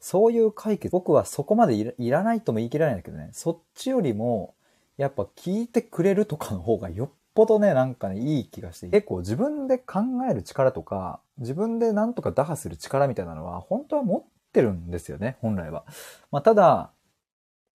[0.00, 4.54] そういう解決、僕はそこまでいらないとも言い切らないんだけどね、そっちよりも、
[4.96, 15.84] やっぱ聞いてくれるとかの方がよっぽどね、なんかね、いい気がして、結構自分で考える力とか、自分でなんとか打破する力みたいなのは、本当は持ってるんですよね、本来は。
[16.32, 16.90] まあ、ただ、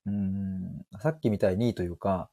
[0.05, 2.29] うん、さっきみたいにというか、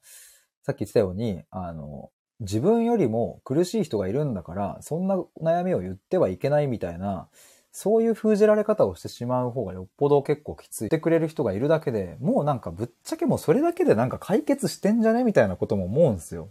[0.63, 7.29] さっき言ってたように、あの、自分よりも苦しい人がいるんだから、そんな悩みを言ってはいけないみたいな、
[7.71, 10.87] そういう封じられ方をしてしまう方がよっぽど結構きつい。
[10.87, 16.49] ってくれる人がいるだけで、もうなんかぶっちゃけもうそれだけでなんか解決してんじゃねみたいなことも思うんすよ。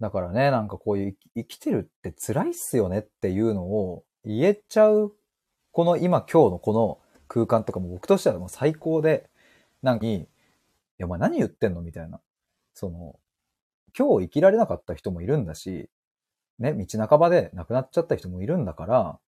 [0.00, 5.14] だからね、なんかこういう生きてるって辛いっすよねっていうのを言えちゃう、
[5.70, 6.98] この今今日のこの
[7.28, 9.30] 空間とかも僕としてはもう最高で、
[9.82, 10.26] なんかに、い
[10.98, 12.20] や、お前何言ってんのみたいな。
[12.74, 13.16] その、
[13.96, 15.88] 今日生きられなかった人もいるんだし、
[16.58, 19.18] ね、道半ばで亡くなっちゃった人もいるんだから、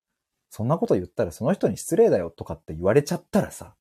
[0.51, 3.75] そんなこと言ったらその人に失礼だよとかって言われちゃったらさ、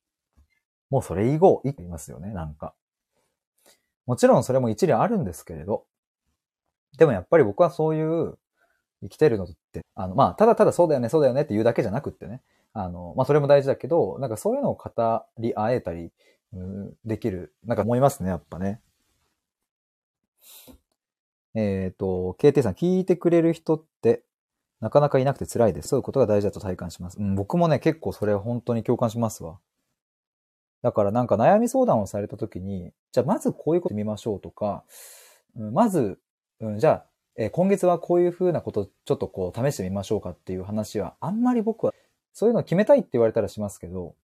[0.90, 2.74] もうそれ以後、言いますよね、なんか。
[4.06, 5.84] もちろんそれも一理あるんですけれど、
[6.96, 8.38] でもやっぱり僕はそういう
[9.02, 16.12] 生きてるのって、あの、まあ、ただただそうだよね、そうだよねって言うだけじゃなくってね、あの、まあ、それも大事だけど、なんかそういうのを語り合えたり、
[16.52, 18.80] うん、できる、なんか思いますね、やっぱね。
[21.56, 24.22] えっ、ー、と、KT さん、聞いてくれる人って
[24.80, 25.88] なかなかいなくて辛いです。
[25.88, 27.18] そういうことが大事だと体感します。
[27.18, 29.58] うん、僕もね、結構それ本当に共感しますわ。
[30.82, 34.84] だからなんか悩み相談をされた時に、じゃあまずこういうこと見ましょうとか、
[35.56, 36.18] うん、まず、
[36.60, 41.92] うん、じゃあ、えー、今月はこういうふうなことちょっとこう試してみましょうかっていう話はあんまり僕は
[42.32, 44.14] そういうの決めたいって言われたらしますけど、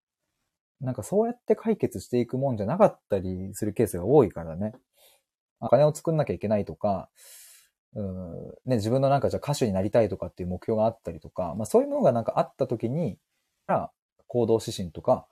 [0.83, 4.75] なんかそうやって解決していくもんじゃなかったりするケースが多いからね。
[5.62, 7.09] お金を作んなきゃいけないとか、
[7.94, 13.18] うん、ね、自分のなんかじゃあ歌手になりたいとかっていう目標があったりとか、まあそういうものがなんかあった時に、
[14.27, 15.27] 行動指針とか、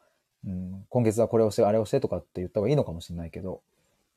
[0.46, 3.62] うん、今月はこれをして、あれをしてとかって言った方がいいのかもしれないけど、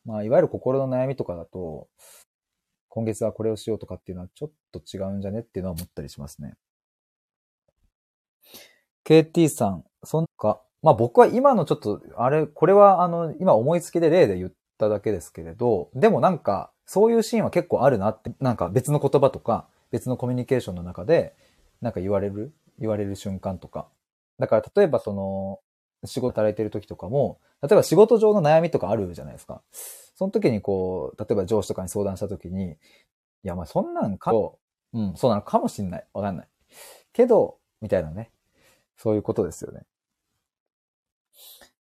[0.06, 1.88] まあいわゆる心の悩みとかだと、
[2.90, 6.54] 今月はこれをしようとかっていうのはちょっと違うんじゃねっていうのは思ったりしますね。
[9.06, 14.52] KT さん、そんか、まあ僕は今のちょっと、あれ、これはあの、今思いつきで例で言っ
[14.84, 21.36] ただけですけれど、でもなんか、そういうシーンは結構あるなって、なんか別の言葉とか、別のコミュニケーションの中で、
[21.82, 23.88] なんか言われる、言われる瞬間とか。
[24.40, 25.60] だから例えばその、
[26.06, 29.62] 仕事働いてる時とかも、例えば仕事上の悩みとかあるじゃないですか。
[30.16, 32.78] その時にこう、例えば上司とかに相談した時に、い
[33.44, 36.08] や、まあそんなんか、うん、そうなのかもしんない。
[36.14, 36.48] わかんない。
[37.14, 38.32] けど、みたいなね。
[38.98, 39.86] そういうことですよね。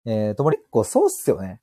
[0.04, 1.60] えー、ともりっこ、そうっすよね。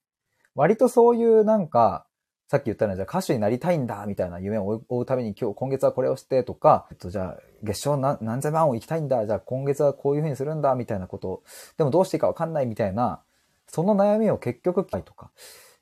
[0.55, 2.05] 割とそういうなんか、
[2.47, 11.43] さっき言ったのは、じゃあ歌手になりたいんだ、みたいな夢を追うために今日、今月はこれをしてとか、えっと、じゃあ、月賞何何千万を行きたいんだ、じゃあ今月はこういう風にするんだ、みたいなこと、
[11.77, 13.21] でもどうしていいかわかんないみたいな、
[13.67, 15.29] その悩みを結局、とか、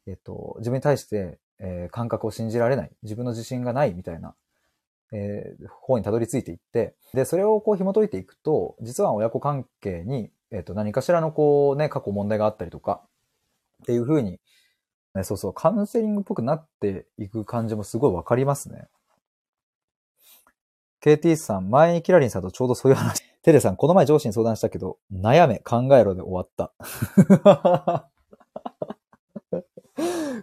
[0.08, 4.36] えっと、自分に対して、えー、感覚を信じられない、自分の自信がないみたいな、
[5.14, 13.02] えー、方にたどり着いていって、で、それをこう紐解いていくと、実は親子関係に、えっ、と、何かしらのこうね、過去問題があったりとか、
[13.84, 14.40] っていう風に、
[15.18, 18.88] ね、そうそう、カウンセリングっぽくなっていく感じもすごいわかりますね。
[21.02, 23.22] KT さん、前にキラリンさんとちょうどそういう話。
[23.44, 26.74] テレさん、この前上司に相談したけど、悩め、考えろで終わった。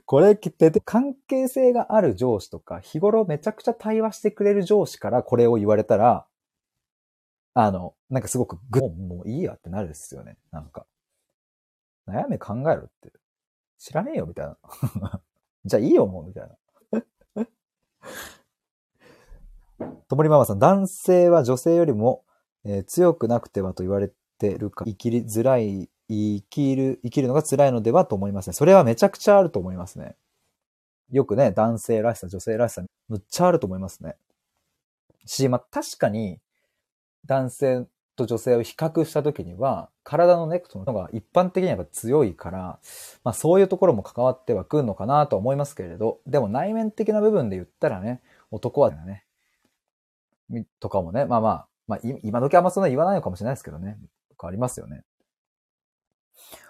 [0.07, 6.27] これって関係性がある上司とか、日頃めちゃくちゃ対話してくれる上司からこれを言われたら、
[7.53, 10.37] あの、なんかすごくグッ、もういいやってなるですよね。
[10.51, 10.87] なんか。
[12.07, 13.13] 悩め考えろって。
[13.85, 14.57] 知らねえよ、みたいな。
[15.67, 17.47] じゃあいいよ、もう、みたいな。
[20.09, 22.25] ともりママさん、男性は女性よりも、
[22.65, 28.55] えー、強くなくてはと言われてるか、生きりづらい、生きる、生きるのが辛いのではと思いますね。
[28.55, 30.17] それはめちゃくちゃあると思いますね。
[31.11, 34.17] よくね、男性らしさ、女性らしさ、むっちゃあると思いますね。
[35.27, 36.41] し、まあ、確かに、
[37.27, 42.79] 男性と女性を比較した時には、体のネクトの方が一般的には強いから、
[43.25, 49.25] まあそういうところも関わってはくるのかなと思いますけれど、でも内面的な部分で言ったらね、男はね、
[50.81, 53.99] とかもね、まあまあ、まあ今時あんまそんな言わないのかもしれないですけどね、
[54.31, 55.05] とかありますよね。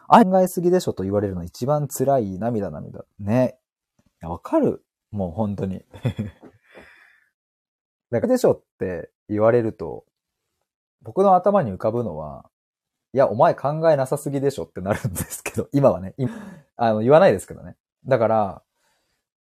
[0.08, 3.04] 考えすぎでしょと言われるの一番辛い涙涙。
[3.18, 3.58] ね。
[4.22, 4.84] わかる。
[5.10, 5.84] もう本当に。
[8.10, 10.04] だからでしょって言われると、
[11.04, 12.50] 僕の頭に浮かぶのは、
[13.12, 16.32] いや、お前考えなさすぎでしょってなるんですけど、 今はね、今、
[16.76, 17.76] あの、言わないですけどね。
[18.06, 18.62] だから、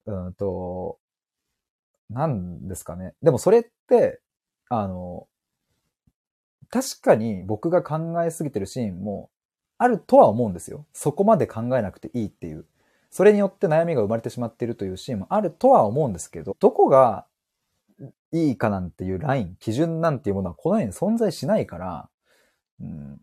[0.07, 0.99] うんと、
[2.09, 3.15] なんですかね。
[3.21, 4.23] でもそれって、
[4.71, 5.29] あの、
[6.71, 9.31] 確かに僕が考えすぎてるシーンも
[9.77, 10.87] あるとは思うんですよ。
[10.93, 12.67] そこまで考えなくていいっていう。
[13.11, 17.27] それによって悩みが生まれてしまっているというシーンもあるとは思うんですけど、どこが
[18.33, 22.09] いいかなんていうライン、基準なんていうものはこの世に存在しないから、
[22.81, 23.21] うん、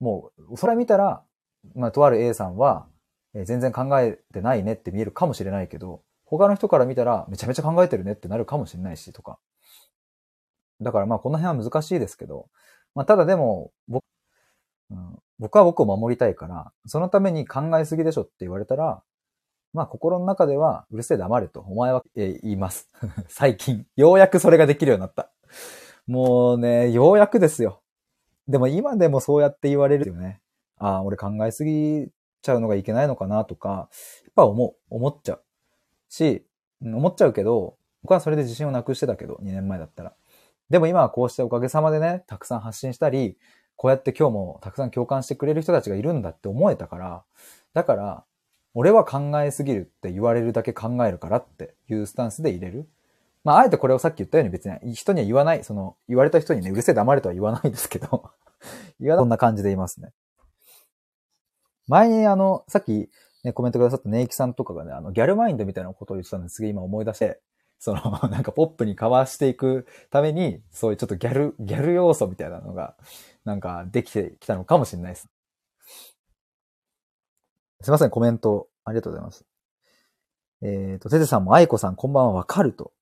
[0.00, 1.22] もう、それ見たら、
[1.74, 2.86] まあ、とある A さんは、
[3.34, 9.38] えー、全然考えてないねって見えるかもしれないけど、他の人から見たらめちゃめちゃ考えてるねってなるかもしれないし、とか。
[10.80, 12.48] だからまあこの辺は難しいですけど、
[12.94, 14.04] まあただでも、僕、
[14.90, 19.02] うん、僕は僕を守りたいから、そのために考えすぎでしょって言われたら、
[19.72, 22.88] まあ心の中では、うるせえ黙れと、お前は、えー、言います。
[23.28, 25.30] 最近、ようやくそれができるようになった。
[26.06, 27.82] もうね、ようやくですよ。
[28.48, 30.40] でも今でもそうやって言われるよね。
[30.76, 32.08] ああ、俺考えすぎ
[32.42, 33.68] ちゃうのがいけないのかなとか、
[34.24, 35.42] やっぱ思う、思っちゃう。
[36.08, 36.44] し、
[36.82, 40.14] 思っちゃうけど、僕はそれで自信をなくしてたけど、2年前だったら。
[40.70, 43.36] でも今はこうしておかげさまでね、たくさん発信したり、
[43.76, 47.24] こうやって今日もたくさん共感してくれる人たちがいるんだって思えたから、
[47.74, 48.24] だから、
[48.74, 52.88] 俺は考えすぎるって言われるだけ考えるからっていうスタンスで入れる。
[53.42, 58.30] まあ、あえてこれをさっき言ったように別に人には言わない、その、言われた人にね、うるせえ黙れとは言わないですけど
[59.00, 59.22] 言わない。
[59.22, 60.12] こんな感じでいますね。
[61.88, 63.10] 前にあの、さっき、
[63.42, 67.40] ね、コメントくださったネイキさんとかがね、あの、ギャルマインドみたいなことを言ってたんですげえ今思い出して、
[67.78, 72.94] その、 なんかポップにかわしていくために、そういうちょっとギャル、ギャル要素みたいなのが、
[73.44, 75.28] なんかできてきたのかもしれないです。
[77.82, 79.44] すいません、コメントありがとうございます。
[80.62, 82.92] えっ、ー、と、テテさんも愛子さんこんばんはわかると。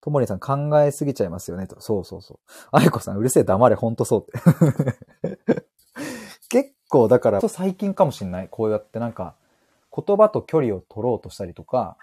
[0.00, 1.80] ともりさん考えすぎちゃいますよねと。
[1.80, 2.38] そうそうそう。
[2.72, 5.38] 愛子さんうるせえ黙れほんとそうって。
[6.48, 8.48] 結構だから、最近かもしんない。
[8.48, 9.36] こうやってなんか、
[9.94, 11.98] 言葉と距離を取ろうとしたりとか、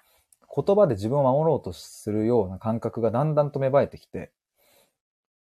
[0.55, 4.31] 言葉で自分を守ろうとするような感覚がだんだんと芽生えてきて、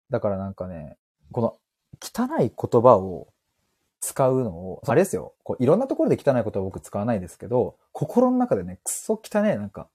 [0.09, 0.97] だからなんかね、
[1.33, 1.59] この
[2.01, 3.29] 汚い言葉を
[4.01, 9.89] 使うのを、あれですよ、こういろんなところで汚い言葉を僕使わないですけど、心の中でね、くそ汚い、なんか、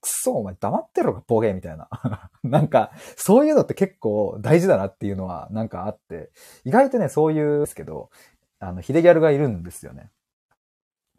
[0.00, 1.88] くそお前黙ってろがボケみたいな。
[2.42, 6.32] なんか、そういうのって結構大事だなっていうのはなんかあって、
[6.64, 8.10] 意外とね、そういうですけど、
[8.58, 10.10] あの、ヒデギャルがいるんですよね。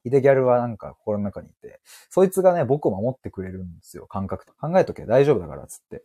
[0.03, 1.79] ヒデギャルはなんか心の中にいて、
[2.09, 4.53] そいつがね、僕を守ってくれるんですよ、感覚と。
[4.53, 6.03] 考えとけ、大丈夫だから、つって。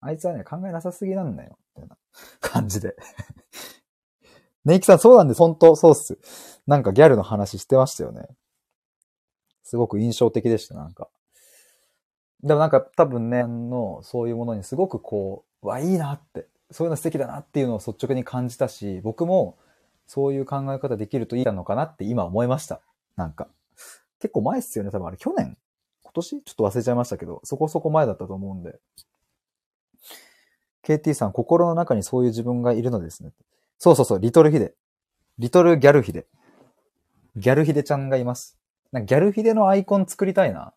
[0.00, 1.96] あいつはね、考えなさすぎなんだよ、みたいな
[2.40, 2.96] 感じで。
[4.64, 5.38] ネイキさん、そうなんです。
[5.38, 6.18] 本当そうっす。
[6.66, 8.28] なんかギャルの話してましたよね。
[9.64, 11.08] すごく印象的でした、なんか。
[12.42, 19.58] でもなんか多分ね、の、そういうものにすごくこう、わ、いいなって、そういうの素敵だなっていうのを率直に感じたし、僕も
[20.06, 22.80] そういう考え方できるといいのかなって今思いました。
[23.16, 23.48] なんか。
[24.20, 25.56] 結構前っすよね、多分あれ去年？
[26.02, 26.42] 今年？
[26.42, 28.78] ちょっと忘れちゃいましたけど、そこそこ前だったと思うんで。
[30.84, 33.32] KT さん、心の中にそういう自分がいるのですね。
[33.82, 34.74] そうそうそう、リトルヒデ。
[35.40, 36.28] リトルギャルヒデ。
[37.34, 38.56] ギャルヒデちゃんがいます。
[38.92, 40.72] なんかギャルヒデのアイコン作りたいな。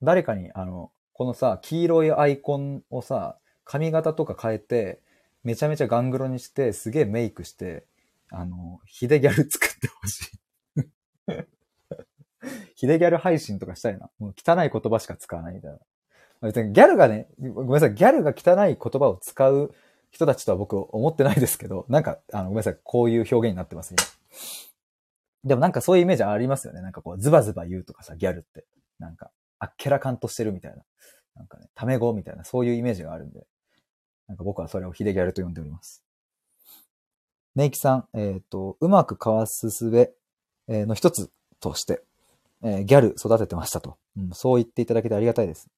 [0.00, 5.00] 誰かに、あの、このさ、黄色いアイコンをさ、髪型とか変えて、
[5.42, 7.84] めちゃめちゃガングロにして、すげえメイクして、
[8.30, 10.38] あの、ヒデギャル作ってほしい。
[12.76, 14.08] ヒデギャル配信とかしたいな。
[14.20, 15.80] もう汚い言葉しか使わないみたいな。
[16.42, 19.74] 別にギャルがね、ごめんなさい、ギャルが汚い言葉を使う
[20.10, 24.04] 人たちとは僕思ってないですけど、 なんか、あの、ごめんなさい、こういう表現になってます、今。
[25.44, 26.82] でもなんかそういうイメージありますよね。
[26.82, 28.66] なんかこう、ズバズバ言うとかさ、ギャルって。
[28.98, 30.82] なんか、あっけらかんとしてるみたいな。
[31.34, 33.46] なんかね、タメ語みたいな、そういうイメージがあるんで。
[34.26, 36.02] なんか僕はそれをヒデギャルと呼んでおります。
[37.54, 40.12] ネイキさん、えっ、ー、と、うまくかわすすべ
[40.68, 41.30] の一つ
[41.60, 42.02] として、
[42.62, 44.30] えー、ギャル育ててましたと、うん。
[44.32, 45.68] そう言っていただけてありがたいです。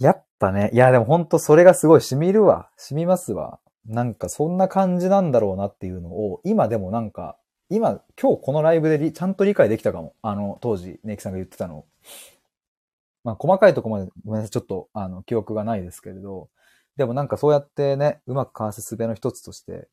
[0.00, 2.70] やっぱね、いやでもほんとそれがすごい染みるわ。
[2.76, 3.60] 染みますわ。
[3.86, 7.36] なんかそんな感じなんだろうなっていうのを、今でもなんか、
[7.68, 10.14] 今、今日このライブでちゃんと理解できたかも。
[10.22, 11.84] あの、当時、ネイキさんが言ってたの。
[13.22, 14.50] まあ、細かいとこまでごめんなさい。
[14.50, 16.48] ちょっと、あの、記憶がないですけれど、
[16.96, 19.88] でもなんかそうやってね、うまくかわす術の一つとして、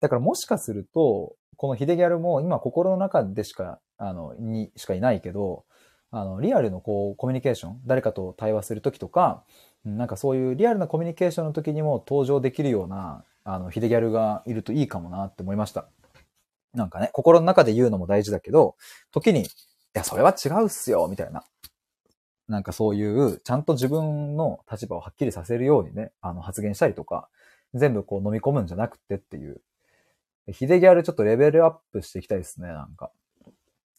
[0.00, 5.64] だからもしかすると、このヒデギャルも今心の中でしか、あの、にしかいないけど、
[6.10, 9.44] あの、リアルのこう、コミュニケーション、誰かと対話するときとか、
[9.84, 15.88] なんかそういうリアルなコミュニケーションの時にも登場できるような、あの、ヒデギャルがいるといいかもなって思いました。
[16.74, 18.76] なんかね、心の中で言うのも大事だけど、
[19.10, 19.46] 時に、い
[19.94, 21.44] や、それは違うっすよ、みたいな。
[22.48, 27.28] なんかそういう、ちゃんと自分の立場をはっきりさせるようにね、あの、発言したりとか、
[27.74, 29.60] 全部こう飲み込むんじゃなくてっていう。
[30.50, 33.10] ヒデギャルちょっとレベルアップしていきたいですね、なんか。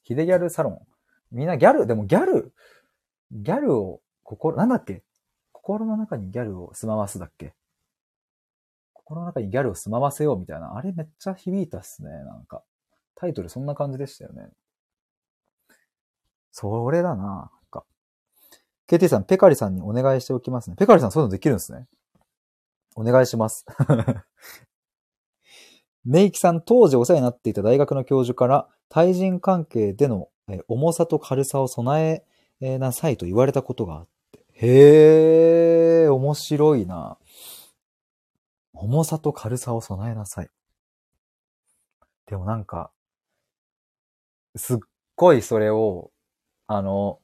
[0.03, 0.79] ヒデギャルサロン。
[1.31, 2.53] みんなギャル、でもギャル、
[3.31, 5.03] ギャルを、心、なんだっけ？
[5.51, 7.53] 心の中にギャルを住まわすだっけ？
[8.93, 10.75] 心の中にギャルを住まわせようみたいな。
[10.75, 12.63] あれめっちゃ響いたっすね、なんか。
[13.15, 14.49] タイトルそんな感じでしたよね。
[16.51, 17.85] それだな、なんか。
[18.87, 20.75] KT さん、ペカリさんにお願いしておきますね。
[20.75, 21.87] ペカリさんそういうのできるんですね。
[22.95, 23.65] お願いします。
[26.05, 30.28] メイキさん、当時お世話になっていた大学の教授から、対人関係での
[30.67, 32.23] 重さと軽さを備
[32.61, 34.45] えなさいと言われたことがあって。
[34.53, 37.17] へー、面白いな。
[38.73, 40.49] 重さと軽さを備えなさい。
[42.27, 42.91] でもなんか、
[44.55, 44.77] すっ
[45.15, 46.11] ごいそれを、
[46.67, 47.19] あの、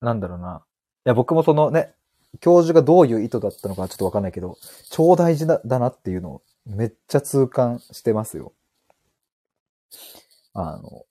[0.00, 0.64] なんだろうな。
[1.06, 1.94] いや、僕もそのね、
[2.40, 4.58] 教授がどういう意図だったのかちょっとわかんないけど、
[4.90, 8.52] 超大事だだなっていうのをめっちゃ痛感してますよ。
[10.52, 11.04] あの、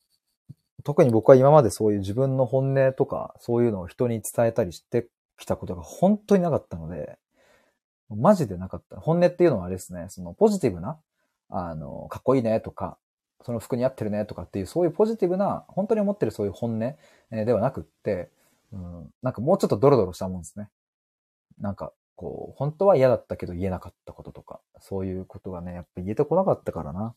[0.85, 5.07] 特に僕は今までそういう自分の本音とか、そういうのを人に伝えたりして
[5.37, 7.17] きたことが本当になかったので、
[8.09, 8.97] マジでなかった。
[8.97, 10.99] 本音っていうのはあれですね、そのポジティブな、
[11.49, 12.99] あの、かっこいいねとか、
[13.43, 16.95] その服に合ってるねとかっていう、そういうポジティブな、本当に思ってるそういう本音
[17.31, 18.29] ではなくって、
[18.71, 20.69] うん、なんかもうちょっとドロドロしたもんですね。
[21.59, 27.15] なんか、こう、本当は嫌だったけど言えなかったこととか、そういうことがね、やっぱ言えてこなかったからな。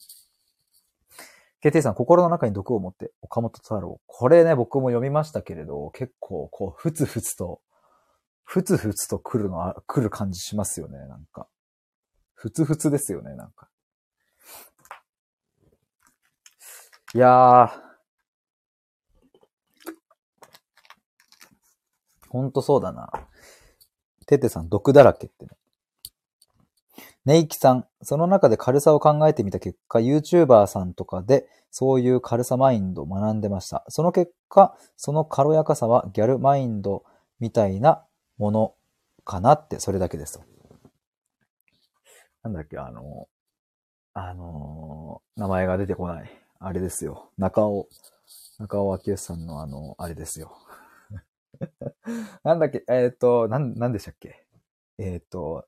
[1.64, 4.00] KT さん、心の中に毒を持って、岡本太郎。
[4.06, 7.60] これね、僕も読みましたけれど、結構、こう、ふつふつと、
[8.44, 11.48] ふつふつと来るの、来る感じしますよね、なんか。
[12.34, 13.68] ふつふつですよね、なんか。
[17.14, 17.88] いやー。
[22.28, 23.10] ほんとそうだな。
[24.26, 25.57] ててさん、毒だらけってね。
[27.28, 33.84] ネイキさん、その中で軽さを考えてみた結果、YouTuber さんとかでそういう軽さマインドを学んでました。
[33.88, 37.04] その結果、その軽やかさはギャルマインド
[37.38, 38.02] みたいな
[38.38, 38.74] もの
[39.26, 40.44] かなって、それだけですと。
[42.44, 43.28] なんだっけ、あの、
[44.14, 46.30] あの名前が出てこない。
[46.60, 47.28] あれですよ。
[47.36, 47.88] 中尾、
[48.58, 50.56] 中尾明義さんのあの、あれですよ。
[52.42, 54.46] なんだっけ、えっ、と、なん、なんでしたっけ？
[54.96, 55.66] えっ、と、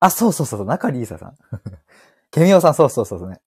[0.00, 1.36] あ、そうそうそうそう、中里依紗さん。
[2.30, 3.40] ケミオさん、そうそうそうそうね。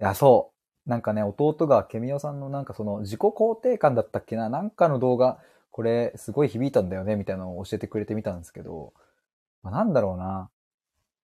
[0.00, 0.52] いや、そ
[0.86, 0.90] う。
[0.90, 5.38] なんかね、弟がケミオさんのなんかその自己肯定感だったっけななんかの動画、
[5.70, 8.92] これすごい響いたんだよねみたいなのを教えてくれてみたんですけど、
[9.62, 10.50] まあ、なんだろうな。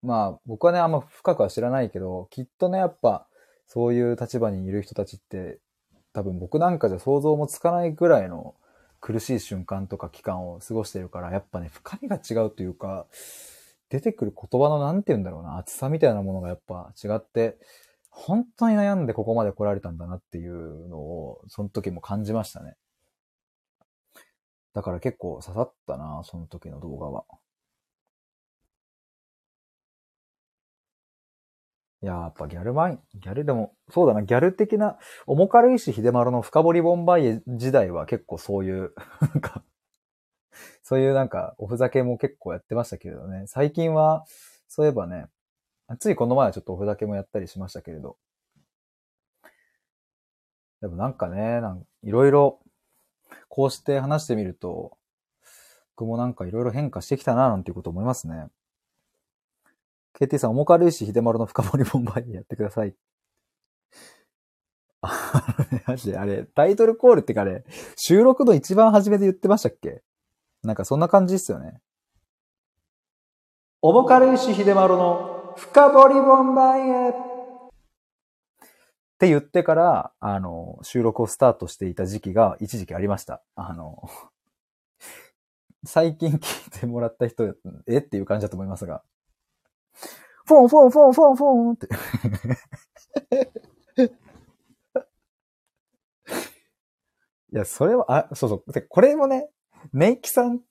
[0.03, 3.27] まあ僕はね、あんま深くは知らないけど、きっとね、やっぱ
[3.67, 5.59] そういう立場にいる人たちって
[6.13, 8.55] 多分僕なんかじゃ想像もつかないぐらいの
[9.01, 13.07] 苦しい瞬間とか期間を過ごしてるから、やっぱね、深みが違うというか、
[13.89, 17.57] 出てくる言葉の何て言うんだろうな、厚さみたいなものがやっぱ違って、
[18.09, 22.75] 本当に悩んでここまで来られたんだなっていうのを、その時も感じましたね。
[24.73, 27.25] だから結構刺さったな、その時の動画は。
[32.05, 34.97] や、やっぱギャルマイン、ギャルでも、そうだな、ギャル的な、
[35.27, 39.63] 重軽石秀丸の深掘りボンバイエ時代は結構そういう、 なんか、
[40.83, 43.45] そういうなんか、おふざけも結構やってましたけれどね。
[43.47, 44.25] 最近は、
[44.67, 45.27] そういえばね、
[45.99, 48.17] ついこの前はちょっとおふざけもやったりしましたけれど。
[50.81, 52.59] でもなんかね、なんいろいろ、
[53.47, 54.97] こうして話してみると、
[55.95, 58.47] 僕もなんかいろいろ変化してきたな、なんていうこと思いますね。
[60.21, 62.93] KT さん、重軽石秀丸の深掘りボンバイやってください。
[65.01, 65.09] あ、
[65.87, 67.63] マジで、あれ、タイトルコールってかね、
[67.95, 70.03] 収録の一番初めで言ってましたっけ？
[70.61, 71.81] なんかそんな感じですよね。
[73.81, 77.13] 重軽石秀丸の深掘りボンバイエっ
[79.17, 83.41] て言ってから、あの、収録をスタートしていた時期が一時期ありました。
[83.55, 84.07] あの、
[85.83, 87.55] 最近聞いてもらった人、
[87.87, 87.97] え？
[87.97, 89.01] っていう感じだと思いますが。
[90.45, 91.87] フォンフォンフォンフォンフォンって。
[97.53, 98.71] いや、それは、あ、そうそう。
[98.71, 99.49] で、これもね、
[99.93, 100.61] ネイキさん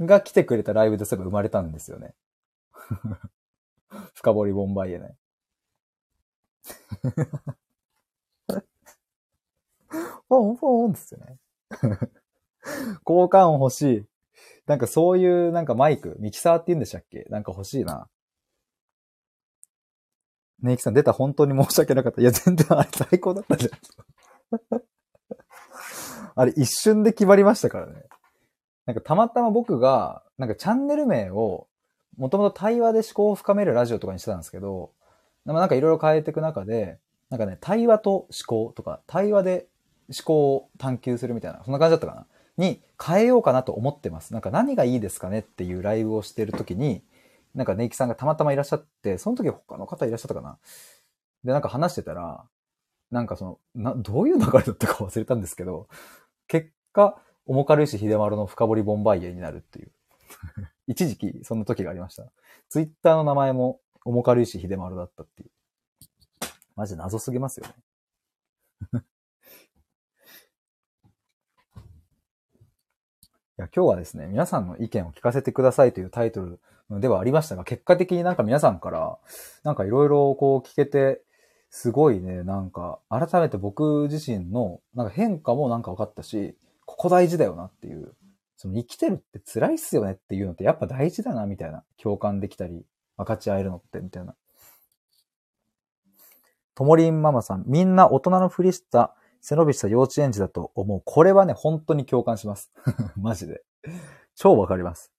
[0.00, 2.14] が来てくれたライブでそういえば生まれたんですよね。
[4.14, 5.16] 深掘りボンバイエね。
[10.28, 11.38] フォンフォンですよね。
[13.06, 14.06] 交換音欲しい。
[14.66, 17.24] なんかそういうなんかマイク、ミキサーって言うんでしたっけ？
[17.28, 18.08] なんか欲しいな。
[20.62, 22.20] ネイキさん出た本当に申し訳なかった。
[22.20, 23.68] いや、全然あれ最高だったじゃ
[24.76, 24.82] ん。
[26.34, 28.04] あれ一瞬で決まりましたからね。
[28.86, 31.66] なんかたまたま僕が、なんかチャンネル名を、
[32.16, 34.92] もともと対話で思考を深めるラジオとかにしてたんですけど、
[35.44, 36.98] なんかいろいろ変えていく中で、
[37.30, 39.68] なんかね、対話と思考とか、対話で
[40.08, 44.32] 思考を探求するみたいな、そんな感じだったかなに変えようかなと思ってます。
[44.32, 47.02] なんか何がいいですかねっていうライブをしてる時に、
[47.54, 50.58] なんかネイキさんがたまたまいらっしゃって、その時他の方いらっしゃったかな？
[51.44, 52.44] で、なんか話してたら、
[53.10, 55.88] なんかその、な、どういう流れだったか忘れたんですけど、
[56.46, 59.92] 結果、重軽石秀丸の深掘りボンバイエになるっていう。
[60.86, 62.30] 一時期、その時がありました。
[62.68, 65.50] ツイッターの名前も重軽石秀丸だったっていう。
[66.76, 67.74] マジ謎すぎますよね。
[73.58, 76.60] いや今日はですね、皆さんの意見を聞かせてくださいというタイトル
[76.98, 79.18] ではありましたが、結果的になんか皆さんから、
[79.62, 81.22] なんかいろいろこう聞けて、
[81.70, 88.12] すごいね、なんか改めて僕自身のなんか変化もなんか分かったし、ここ大事だよなっていう、
[88.56, 92.84] その生きてるって辛いっすよねっていうのってやっぱ大事だなみたいな、共感できたり、
[93.16, 94.34] 分かち合えるのってみたいな。
[96.74, 101.02] ともりんママさん、みんな大人のふりした背伸びした幼稚園児だと思う。
[101.04, 102.72] これはね、本当に共感します。
[103.16, 103.62] マジで。
[104.34, 105.12] 超わかります。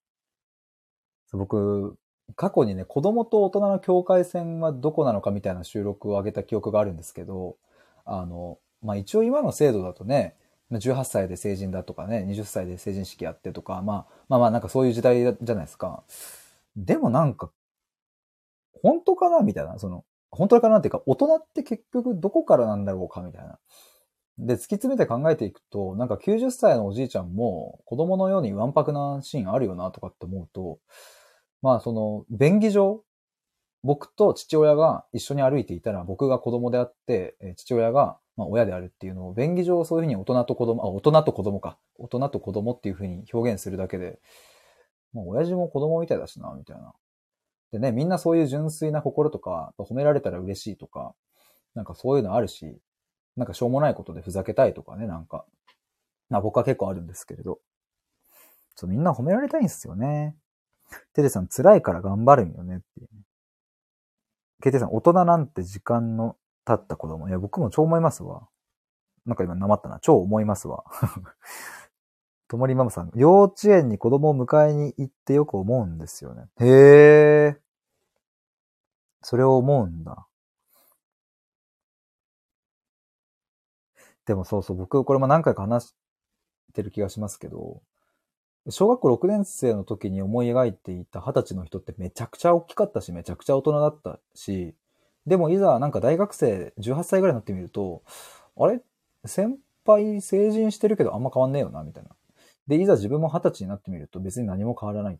[1.31, 1.97] 僕、
[2.35, 7.57] 過去にね、子供と大人の境界線はどこなのかみたいな収録を上げた記憶があるんですけど、
[8.05, 10.35] あの、まあ、一応今の制度だとね、
[10.71, 16.03] 18歳で成人だとかね、20歳で成人式やってとか、まあ、まあまあなんかそういう時代じゃないですか。
[16.75, 17.51] でもなんか、
[18.81, 23.59] 本当かなみたいな、その、本当かなっていうか、大人って結局どこからなんだろうかみたいな。
[24.37, 30.79] で、突き詰めて考えていくと、なんか90歳のおじいちゃんも子供のようにわんぱくなシーンあるよなとかって思うと、
[31.61, 33.03] まあその、便宜上、
[33.83, 41.77] 僕と父親が一緒に歩いていたら僕が子供であって、父親がまあ親であるっていうのを、便宜上そういうふうに大人と子供、あ、大人と子供か。
[41.97, 44.19] 大人と子供っていうふうに表現するだけで、
[45.13, 46.93] もう親父も子供みたいだしな、みたいな。
[47.71, 51.13] でね、みんなそういう純粋な心とか、褒められたら嬉しいとか、
[51.75, 52.77] なんかそういうのあるし、
[53.37, 55.45] なんかしょうもないことでふざけたいとかね、なんか。
[56.29, 57.59] まあ僕は結構あるんですけれど。
[58.75, 60.35] ちょみんな褒められたいんですよね。
[61.13, 63.21] テレさん辛いから頑張るんよねっていう、ね。
[64.61, 67.27] ケテさん、大人なんて時間の経った子供。
[67.27, 68.47] いや、僕も超思いますわ。
[69.25, 69.99] なんか今、なまったな。
[69.99, 70.83] 超思いますわ。
[72.47, 76.49] ともりママさん、幼稚園に子供を迎えに行ってよく思うんですよね。
[76.59, 77.61] へえ。
[79.21, 80.27] それを思うんだ。
[84.25, 85.95] でもそうそう、僕、これも何回か話し
[86.73, 87.81] てる気がしますけど、
[88.69, 94.75] 小学校6年生の時に思い描いていた20歳の人ってめちゃくちゃ大きかったし、めちゃくちゃ大人だったし、
[95.25, 98.03] でもいざなんか大学生18歳ぐらいになってみると、
[98.55, 98.81] あれ？
[99.25, 102.11] 先輩成人してるけどあんま変わんねえよな、みたいな。
[102.67, 105.19] で、いざ自分も20歳になってみると別に何も変わらない。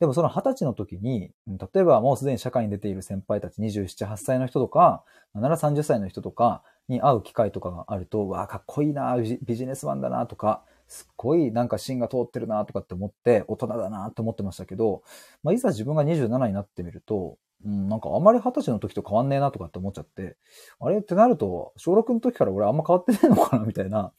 [0.00, 5.04] でもその20歳の時に、例えばもうすでに社会に出ている先輩たち27、8歳の人とか、
[5.34, 10.64] なら30歳の人とかに会う機会とかがあると、わあ、かっこいいな、ビジネスマンだなとか、
[10.94, 15.02] すっごいなんか芯が通ってるなとかって思って、大人だなって思ってましたけど、
[15.42, 20.36] まあ、いざ自分が27になってみると、うん、なんかあまり二十歳の時と変わんねえなとかって思っちゃって、
[20.78, 20.98] あれ？
[20.98, 24.12] ってなると、小6の時から俺あんま変わってねえのかなみたいな。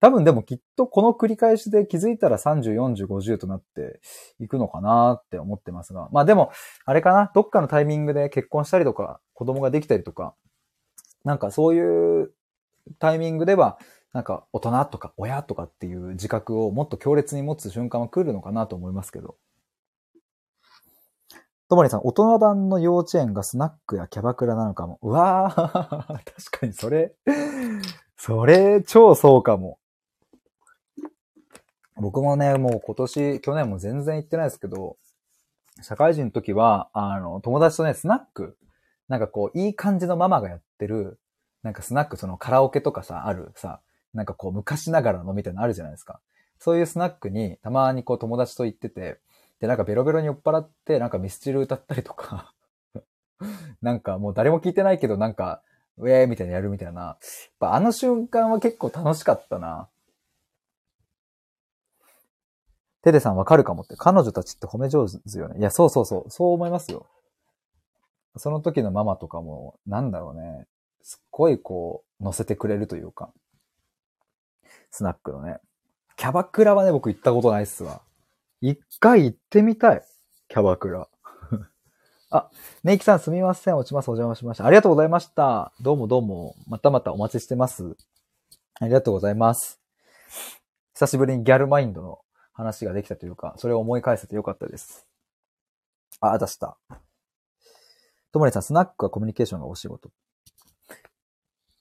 [0.00, 4.00] 多分でもきっとこの繰り返しで気づいたら30、40、50となって
[4.38, 6.08] いくのかなって思ってますが。
[6.12, 6.52] まあでも、
[6.84, 10.34] あれかな、どっかのタイミングで結婚したりとか、子供ができたりとか、
[11.24, 12.32] なんかそういう
[13.00, 13.78] タイミングでは、
[14.12, 19.36] なんか大人とか親とかっていう自覚をもっと強烈に持つ瞬間は来るのかなと思いますけど。
[21.68, 24.98] ともりさん、大人版の幼稚園がスナックやキャバクラなのかも。
[25.02, 26.06] うわー
[26.50, 27.14] 確かにそれ、
[28.16, 29.78] それ超そうかも。
[31.96, 34.96] 僕もね、もう今年、去年も全然行ってないですけど、
[35.82, 38.56] 社会人の時は、あの、友達とね、スナック、
[39.08, 41.20] なんかこう、いい感じのママがやってる、
[41.62, 43.80] なんかスナック、そのカラオケとかさ、あるさ、
[44.18, 46.20] なんかこう昔ながらのみたいなのあるじゃないですか。
[46.58, 49.20] そういうスナックにたまにこう友達と行ってて、
[49.60, 52.52] で、なんかベロベロに酔っ払って、なんかミスチル歌ったりとか
[53.80, 55.62] なんかもう誰も聞いてないけど、なんか、
[55.98, 57.00] ウェーみたいなやるみたいな。
[57.02, 57.18] やっ
[57.58, 59.88] ぱあの瞬間は結構楽しかったな。
[63.02, 63.96] テテさんわかるかもって。
[63.96, 65.58] 彼女たちって褒め上手よね。
[65.58, 66.30] いや、そうそうそう。
[66.30, 67.06] そう思いますよ。
[68.36, 70.66] その時のママとかも、なんだろうね。
[71.02, 73.32] すっごいこう、乗せてくれるというか。
[74.90, 75.58] スナックのね。
[76.16, 78.02] キャバクラはね、僕行ったことないっすわ。
[78.60, 80.02] 一回行ってみたい。
[80.48, 81.08] キャバクラ。
[82.30, 82.50] あ、
[82.82, 83.76] ネイキさんすみません。
[83.76, 84.08] 落ちます。
[84.08, 84.66] お邪魔しました。
[84.66, 85.72] ありがとうございました。
[85.80, 86.56] どうもどうも。
[86.66, 87.96] またまたお待ちしてます。
[88.80, 89.80] ありがとうございます。
[90.94, 92.18] 久しぶりにギャルマインドの
[92.52, 95.06] 話ができたというか、それを思い返せてよかったです。
[96.20, 96.76] あ、出した。
[98.32, 100.10] ともりさん、スナックはコミュニケーションがお仕事。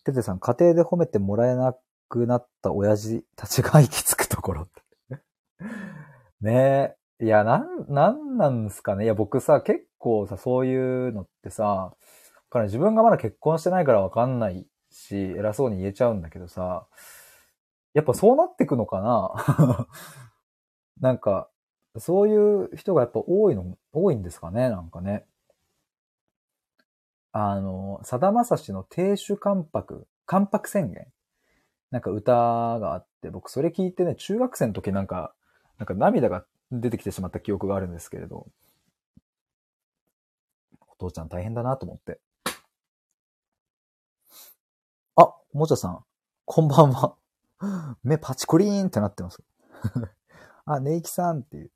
[0.03, 1.75] ててさん、家庭で褒めてもらえな
[2.09, 4.69] くなった親父たちが行き着くところ。
[6.41, 7.25] ねえ。
[7.25, 9.05] いや、なん、なんなんすかね。
[9.05, 11.95] いや、僕さ、結構さ、そういうのってさ、
[12.49, 16.87] から自分がまだ結婚してないからわかんないし、偉そうに言えちゃうんだけどさ、
[17.93, 19.87] やっぱそうなってくのかな
[21.01, 21.49] なんか、
[21.97, 25.25] そういう人がやっぱ多いの、多いんですかね、なんかね。
[27.31, 31.07] あの、さだまさしの亭主関白、関白宣言。
[31.91, 35.33] なんか歌があって、僕それ聞いてね、中学生の時なんか、
[35.77, 38.47] なんか涙が出てきてしまった記憶があるんですけれど、
[40.87, 42.19] お父ちゃん大変だなと思って。
[45.15, 46.03] あ、もちゃさん、
[46.45, 47.15] こんばんは。
[48.03, 49.41] 目パチコリーンってなってます。
[50.65, 51.71] あ、ネイキさんっていう。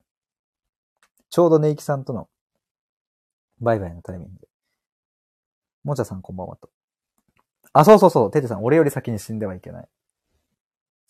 [1.30, 2.30] ちょうどネイキさんとの
[3.62, 4.47] バイバイのタイミングで。
[5.84, 6.70] もちゃさんこんばんはと。
[7.74, 8.32] あ、そうそうそう。
[8.32, 9.89] テテさん、俺より先に死んではいけない。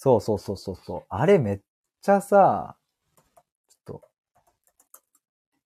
[0.04, 1.04] そうそうそうそうそう。
[1.10, 1.60] あれめっ
[2.02, 2.76] ちゃさ、
[3.70, 4.02] ちょっと、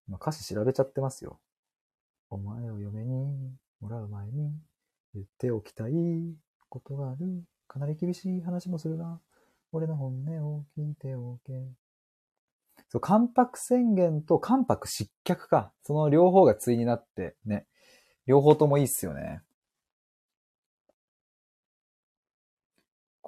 [0.09, 1.39] 今歌詞調べちゃってますよ。
[2.29, 4.51] お前を嫁にもらう前に
[5.13, 5.93] 言っておきたい
[6.67, 7.45] ことがある。
[7.69, 9.21] かなり厳しい話もするな。
[9.71, 11.53] 俺の本音を聞いておけ。
[12.89, 15.71] そう、関白宣言と関白失脚か。
[15.81, 17.67] その両方が対になってね。
[18.27, 19.41] 両方ともいいっすよね。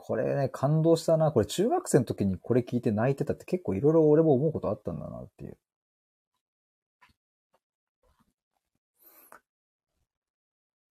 [0.08, 1.34] これね、感動したな。
[1.34, 5.58] これ中学生の時にこれ聞いて泣いてたって結構いろいろ俺も思うことあったんだなっていう。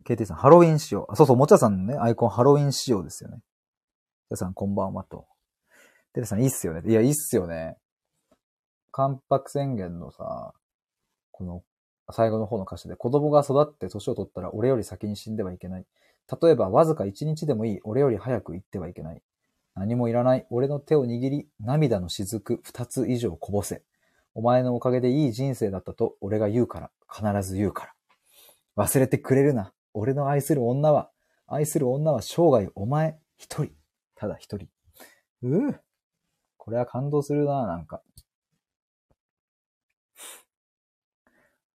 [0.05, 1.07] KT さん、ハロウィン仕様。
[1.09, 3.39] あ、そうそう、もちゃさんのね、アイコンハロウィン仕様ですよね。
[4.29, 5.27] 皆さん、こんばんはと。
[6.13, 6.83] テレさん、いいっすよね。
[6.85, 7.79] いや、いいっすよね。
[8.93, 10.53] 関白宣言のさ、
[11.31, 11.63] この、
[12.13, 15.87] 最後の方の歌詞で、子供が育って年を取ったら俺より先に死んではいけない。
[16.41, 19.23] 例えば、わずか一日でもいい、俺より早く行ってはいけない。
[19.75, 23.83] 何もいらない、俺の手を握り、涙の雫二つ以上こぼせ。
[24.35, 27.93] お前のおかげでいい人生だったと俺が言うから、必ず言うか
[28.77, 28.85] ら。
[28.85, 29.73] 忘れてくれるな。
[29.95, 31.11] 俺の愛する女は、
[31.47, 33.73] 愛する女は生涯お前一人。
[34.15, 34.69] ただ一人。
[35.43, 35.79] うぅ。
[36.57, 38.03] これは感動するな、なんか。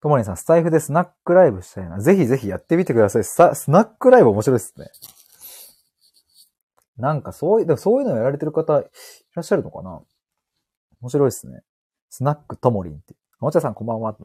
[0.00, 2.00] ともりんさん、スタイフでスナックライブしたいな。
[2.00, 3.24] ぜひぜひやってみてください。
[3.24, 4.90] ススナックライブ面白いですね。
[6.96, 8.90] なんかそういう、でもそういうのやられてる方い
[9.34, 10.00] らっしゃるのかな
[11.00, 11.62] 面白いですね。
[12.10, 13.14] スナックともりんって。
[13.40, 14.16] もちゃさんこんばんは。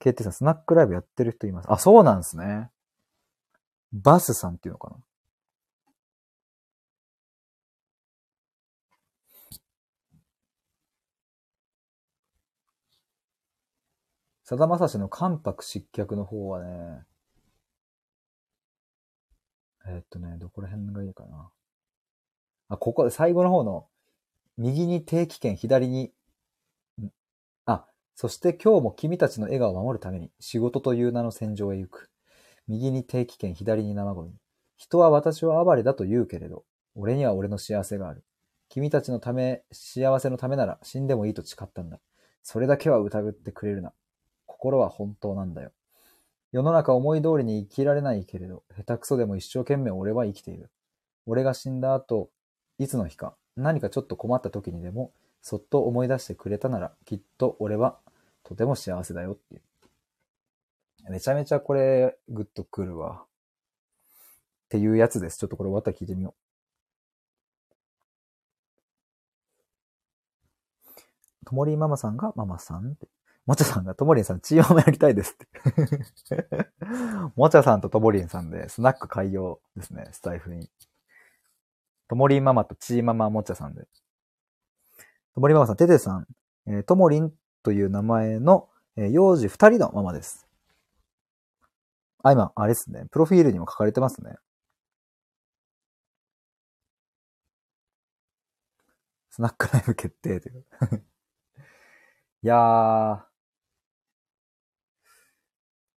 [0.00, 1.72] ケイティさん、スナックライブやってる人います。
[1.72, 2.70] あ、そうなんですね。
[3.92, 4.96] バスさんっていうのかな。
[14.44, 17.02] さだまさしの関白失脚の方はね、
[19.86, 21.50] えー、っとね、どこら辺がいいかな。
[22.68, 23.86] あ、ここ、最後の方の、
[24.56, 26.12] 右に定期券、左に
[27.66, 32.10] あそして今日も君たちの笑顔を守るために仕事という名の戦場へ行く。
[32.68, 34.32] 右に定期券、左に生ゴミ。
[34.76, 36.64] 人は私を暴れだと言うけれど、
[36.94, 38.24] 俺には俺の幸せがある。
[38.68, 41.98] 君たちのため、幸せのためなら死んでもいいと誓ったんだ。
[42.42, 43.92] それだけは疑ってくれるな。
[44.64, 45.72] 心は本当なんだよ。
[46.50, 50.70] 世の中思い通りに生きられないけれど、下手くそでも一生懸命俺は生きている。
[51.26, 52.30] 俺が死んだ後、
[52.78, 55.12] いつの日か、何かちょっと困った時にでも、
[55.42, 57.98] そっと思い出してくれたなら、きっと俺は
[58.42, 59.62] とても幸せだよっていう。
[61.10, 63.24] めちゃめちゃこれ、グッとくるわ。
[63.24, 65.38] っていうやつです。
[65.38, 66.34] ちょっとこれ終わったら聞いてみよ
[71.42, 71.44] う。
[71.44, 73.13] ともりママさんがママさんって。
[73.46, 75.46] もちゃさんがともりんさん、チーママやりたいですって。
[77.36, 80.70] もちゃさんとともりんさんで、スナック開業ですね、スタイフに。
[82.08, 83.86] ともりんママとチーママもちゃさんで。
[85.34, 86.26] ともりんママさん、ててさん、
[86.66, 87.32] えー、ともりん
[87.62, 90.46] という名前の、えー、幼児二人のママです。
[92.22, 93.04] あ、今、あれですね。
[93.10, 94.36] プロフィールにも書かれてますね。
[99.28, 100.64] スナックライブ決定という。
[102.42, 103.33] いやー、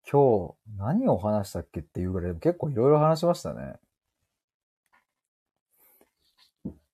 [0.09, 3.75] 今日何を話したっけっていうぐらい結構いろいろ話しましたね。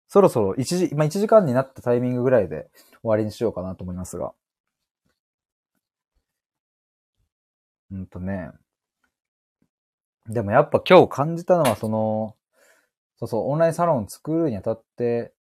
[0.07, 2.69] そろそろ1時、まあ、1時間になったタイミングぐらいで
[3.01, 4.33] 終わりにしようかなと思いますが。
[7.91, 8.51] うんとね。
[10.27, 12.35] でもやっぱ今日感じたのはその、
[13.17, 15.33] そうそう、オンラインサロンを作るにあたって、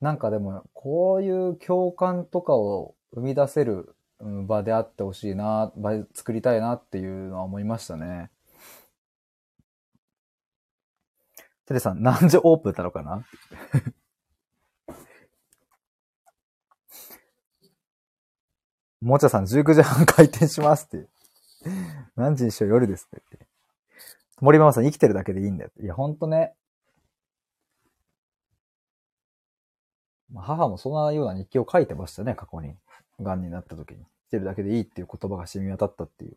[0.00, 8.30] なんかでも、こういう共感とかを生み出せる場であってほしいな、場作りたいなっていうのは思いましたね。
[11.66, 13.24] テレさん、何時オープンだろうかな？
[19.00, 21.08] もちゃさん19時半開店しますって。
[22.16, 22.70] 何時にしよう？
[22.70, 23.46] 夜ですって。
[24.40, 25.70] 森ママさん生きてるだけでいいんだよ。
[25.80, 26.54] いや、ほんとね。
[30.34, 32.76] 母もそんなような日記を書いてましたね、過去に。
[33.20, 33.98] 癌になった時に。
[33.98, 36.36] 生きてるだけでいいっていう言葉が染み渡ったっていう。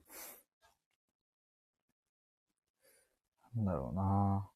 [3.56, 4.50] なんだろうな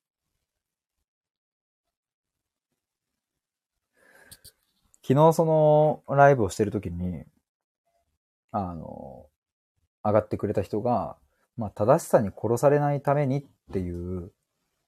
[5.08, 7.24] 昨日そのライブをしてる時に、
[8.52, 9.28] あの、
[10.04, 11.16] 上がってくれた人が、
[11.56, 14.32] まあ、正しさに殺されないためにっていう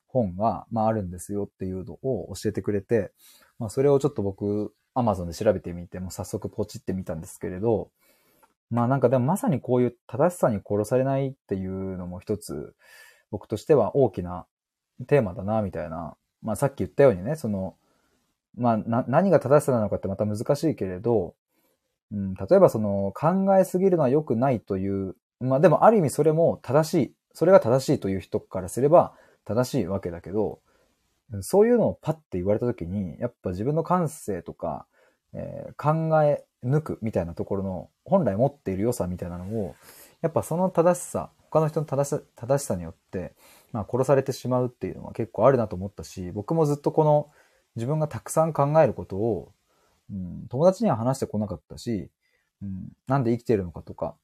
[0.07, 3.13] 本が、まあ、あるんですよっていうのを教えてくれて、
[3.59, 7.89] まあ、それをちょっと僕、アマゾンで調べてみて、もう早速ポチってみたんですけれど、
[8.69, 12.75] まあなんかでもまさにこういう正しさに殺されないっていうのも一つ、
[13.31, 14.45] 僕としては大きな
[15.07, 16.15] テーマだな、みたいな。
[16.41, 17.75] まあさっき言ったようにね、その、
[18.55, 21.35] まあな、何が正しさなのかってまた難しいけれど、
[22.11, 29.13] うん、例えばその考えすぎるのは良くないという、まあでもある意味それも正しい、それが正しいという人からすれば
[29.45, 30.59] 正しいわけだけど、
[31.41, 34.85] そういうのをパッて言われた時に、やっぱ自分の感性とか、
[35.33, 39.75] えー、考え抜くみたいなところの本来持っている良さみたいなのを、
[40.21, 43.33] やっぱその正しさ、他の人の正し正しさによって、
[43.71, 47.29] まあ殺されてしまうっていうのは結構あるなと思ったし、僕もずっとこの
[47.75, 49.51] 自分がたくさん考えることを
[50.11, 52.09] うん、友達には話してこなかったし、
[52.61, 54.15] うん、なんで生きているのかとか、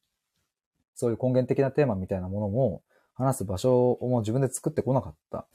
[0.95, 2.81] そういう根源的なテーマみたいなものも、
[3.13, 5.45] 話す場所をもう自分で作ってこなかった。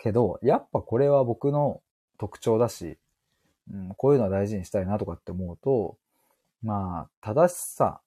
[0.00, 1.82] けど、やっぱこれは僕の
[2.18, 2.98] 特徴だし、
[3.72, 5.96] うん、こういうのは大事にしたいなとかって思うと、
[6.62, 8.00] まあ、正しさ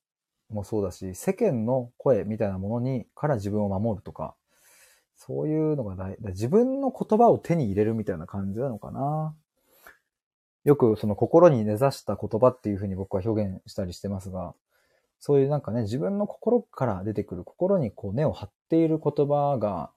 [0.50, 4.36] もそうだし、世間の声みたいなものにから自分を守るとか、
[5.16, 9.36] そういうのが大、自分の言葉を手に入れるみたいな感じなのかな。
[10.66, 14.54] よくその心に根ざした言葉っていうふうに僕は表現したりしてますが、
[15.20, 19.92] そういうなんかね、自分の心から出てくる、心にこう根を張っている言葉が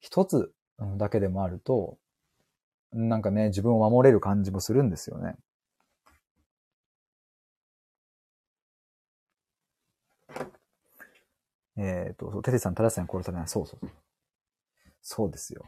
[0.00, 1.98] 一つだけでもあると、
[2.92, 5.36] なんかね、自分を守れる感じもするんですよね。
[11.76, 13.48] えっ、ー、と、そうテテさん、タラさん殺されない。
[13.48, 13.88] そうそう。
[15.02, 15.62] そうですよ。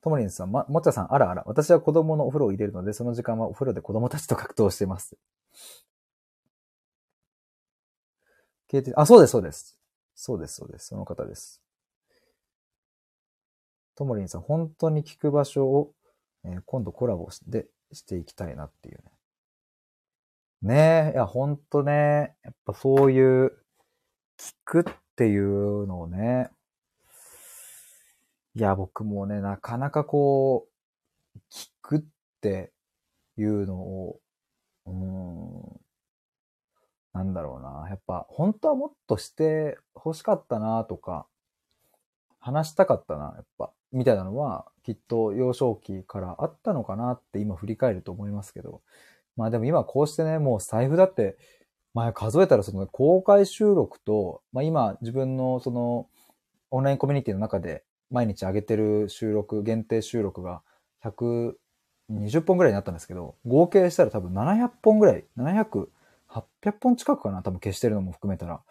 [0.00, 1.42] ともりんさん、ま、もっちゃさん、あらあら。
[1.46, 5.16] 私は子供のお風呂を入れるので、その時間はお風呂で子供たちと格闘しています。
[8.96, 9.78] あ、そうです、そうです。
[10.14, 10.86] そうです、そうです。
[10.86, 11.60] その方です。
[13.98, 15.92] ともりんさん、本当に聞く場所を、
[16.44, 19.02] えー、今度コラボでしていきたいなっていうね。
[20.62, 23.46] ねえ、いや、ほんとね、やっぱそういう、
[24.38, 24.84] 聞くっ
[25.16, 26.48] ていうのをね、
[28.54, 30.68] いや、僕もね、なかなかこ
[31.34, 32.04] う、聞くっ
[32.40, 32.72] て
[33.36, 34.20] いうのを、
[34.86, 35.80] うん、
[37.14, 37.88] なんだろうな。
[37.88, 41.26] やっぱ、本当はもっとして欲しかったなとか、
[42.38, 48.82] 話したかったな、やっぱ、みたいなのは、きっと幼少期からあったのかなって今振り返ると思いますけど、
[49.36, 51.36] まあでも今こうしてね、もう財布だって、
[51.94, 56.06] 前数えたらその公開収録と、まあ今自分のその
[56.70, 60.62] オンラインコミュニティの中で毎日上げてる収録、限定収録が
[61.04, 65.88] 120本ぐらいになったんですけど、合計したら多分700本ぐらい、700、
[66.28, 68.62] 800本近くかな多分消してるのも含めたら。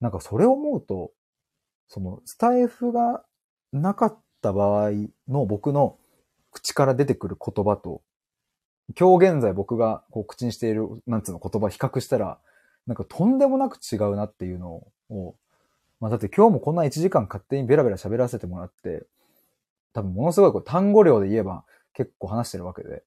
[0.00, 1.12] なんかそれを思うと、
[1.88, 3.24] そのスタイフが
[3.72, 4.90] なかったた場合
[5.28, 5.98] の僕の
[6.52, 8.02] 口から出てくる言葉と、
[8.98, 12.38] 今日現在僕がこう口にしている、なんつうの言葉比較したら、
[12.86, 15.34] なんかとんでもなく違うなっていうのを、
[15.98, 19.06] まあだって今日もこんな1時間勝手にベラベラ喋らせてもらって、
[19.92, 23.02] 多分ものすごいこう単語量で言えば結構話してるわけで、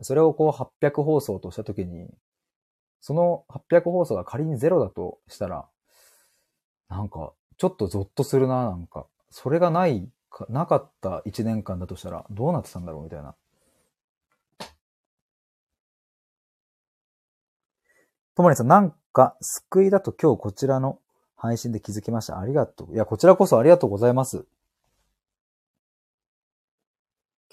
[0.00, 2.08] それをこう800放送としたときに、
[3.00, 5.66] その800放送が仮にゼロだとしたら、
[6.88, 9.06] なんかちょっとゾッとするな、なんか。
[9.30, 13.34] それがないか、なかった1年間だとしたらどうなってたんだろうみたいな。
[18.34, 20.98] ともりさん、なんか救いだと今日こちらの
[21.36, 22.40] 配信で気づきました。
[22.40, 22.94] ありがとう。
[22.94, 24.46] いや、こちらこそありがとうございます。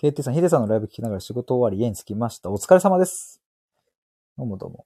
[0.02, 2.50] KT さん、ヒデさんのライブ聞きながら仕事終わり家に着きました。
[2.50, 3.42] お疲れ様です。
[4.38, 4.86] どうもどうも。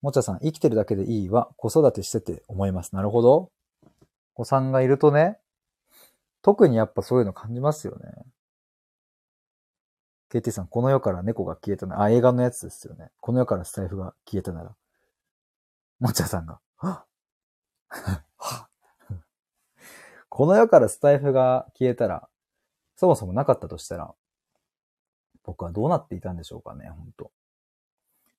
[0.00, 1.50] もちゃさん、生きてるだけでいいわ。
[1.56, 2.94] 子育てしてて思います。
[2.94, 3.50] なるほど。
[4.34, 5.38] お子さんがいるとね、
[6.42, 8.24] 特にやっぱそういうの感じますよね。
[10.30, 12.00] KT さん、この世から猫が消えたな。
[12.00, 13.10] あ、映画のやつですよね。
[13.20, 14.74] この世からスタイフが消えたなら。
[16.00, 17.04] もちゃさんが、は
[20.28, 22.28] この世からスタイフが消えたら、
[22.96, 24.14] そもそもなかったとしたら、
[25.44, 27.30] 僕はどうなっていたんでしょうかね、ほんと。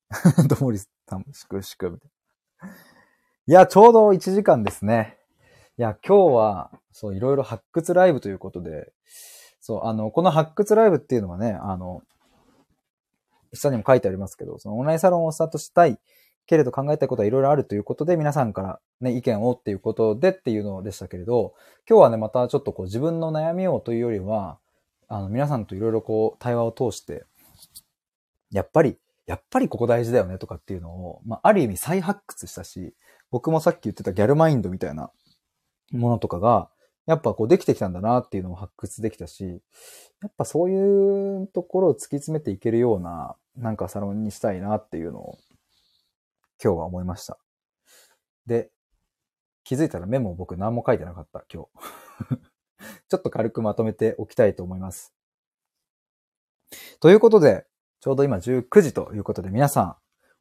[0.49, 2.11] ともりさん、しくしく、みたい
[2.61, 2.69] な。
[3.45, 5.19] いや、ちょうど1時間ですね。
[5.75, 8.93] いや、今日は、そう、いろいろ発掘ライブということで、
[9.59, 12.03] そう、あの、この発掘ライブっていうのはね、あの、
[13.53, 15.97] 下にも書いてありますけど、そのオンラインサロンをスタートしたい
[16.45, 21.55] けれど考えたいことはいろいろあるということで、皆さんからね、意見をっていうことでっていうのでしたけれど、
[21.89, 24.59] 今日はね、またちょっとこう自分の悩みをというよりは、
[25.07, 27.25] あの、皆さんといろいろこう対話を通して、
[28.51, 32.93] やっぱり、やっぱりここ大事だよねとかっていうのを、まあ、ある意味再発掘したし、
[33.31, 35.09] 僕もさっき言ってたギャルマインドみたいな
[35.97, 36.69] ものとかが、
[37.05, 39.61] やっぱこうできてきたんだなっていうのを発掘できたし、
[40.21, 45.37] やっぱそういうところを突き詰めていけるような、なんかサロンにしたいなっていうのを
[46.63, 47.37] 今日は思いました。
[48.45, 48.71] で、
[49.63, 51.65] 気づいたらメモ僕何も書いてなかった、今
[52.29, 52.39] 日。
[53.07, 55.13] ちょっと軽くまとめておきたいと思います。
[56.99, 57.65] ということで、
[57.99, 59.95] ちょうど今19時ということで皆さん、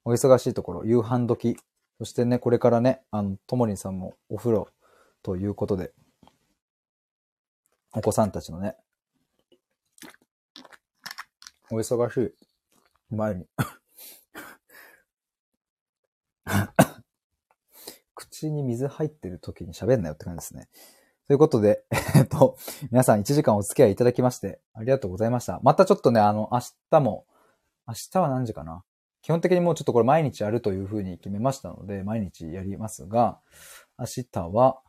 [0.05, 1.57] お忙しいところ、夕飯時、
[1.99, 4.69] そしてね、これからね、あの、ともりんさんもお風呂
[5.23, 5.93] ということで、
[7.95, 8.77] お子さんたちのね、
[11.71, 12.35] お忙しい
[13.15, 13.47] 前に
[18.15, 20.69] 口に水入ってる時に喋んなよって感じですね。
[21.29, 21.85] ということで、
[22.17, 22.57] えっと、
[22.91, 25.61] 皆さん1時間お付き合いいただきまして、ありがとうございました。
[25.63, 26.61] またちょっとね、あの、明
[26.91, 27.27] 日も、
[27.87, 28.85] 明日は何時かな？
[29.23, 33.39] 基本的にもうちょっとこれ毎日やるというふうに決めましたので、毎日やりますが、
[33.99, 34.81] 明日は、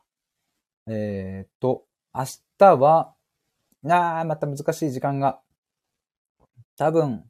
[0.87, 2.25] えーっと、明
[2.57, 3.13] 日は、
[3.85, 5.39] あー、また難しい時間が。
[6.77, 7.23] 多分、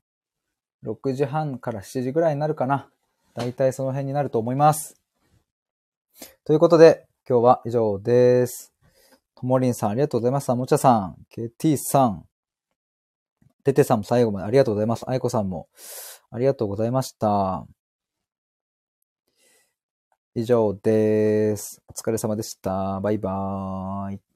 [0.84, 2.90] 6時半から7時ぐらいになるかな。
[3.36, 5.00] だいたいその辺になると思います。
[6.46, 8.74] ということで、今日は以上です。
[9.36, 10.52] ともりんさん、ありがとうございます。
[10.54, 12.26] もちゃさん、KT さん、
[13.64, 15.06] ててさんも最後までありがとうございます。
[15.08, 15.68] あいこさんも、
[16.32, 17.66] ありがとうございました。
[20.36, 21.82] 以上です。
[21.88, 23.00] お疲れ様でした。
[23.02, 24.33] バイバーイ。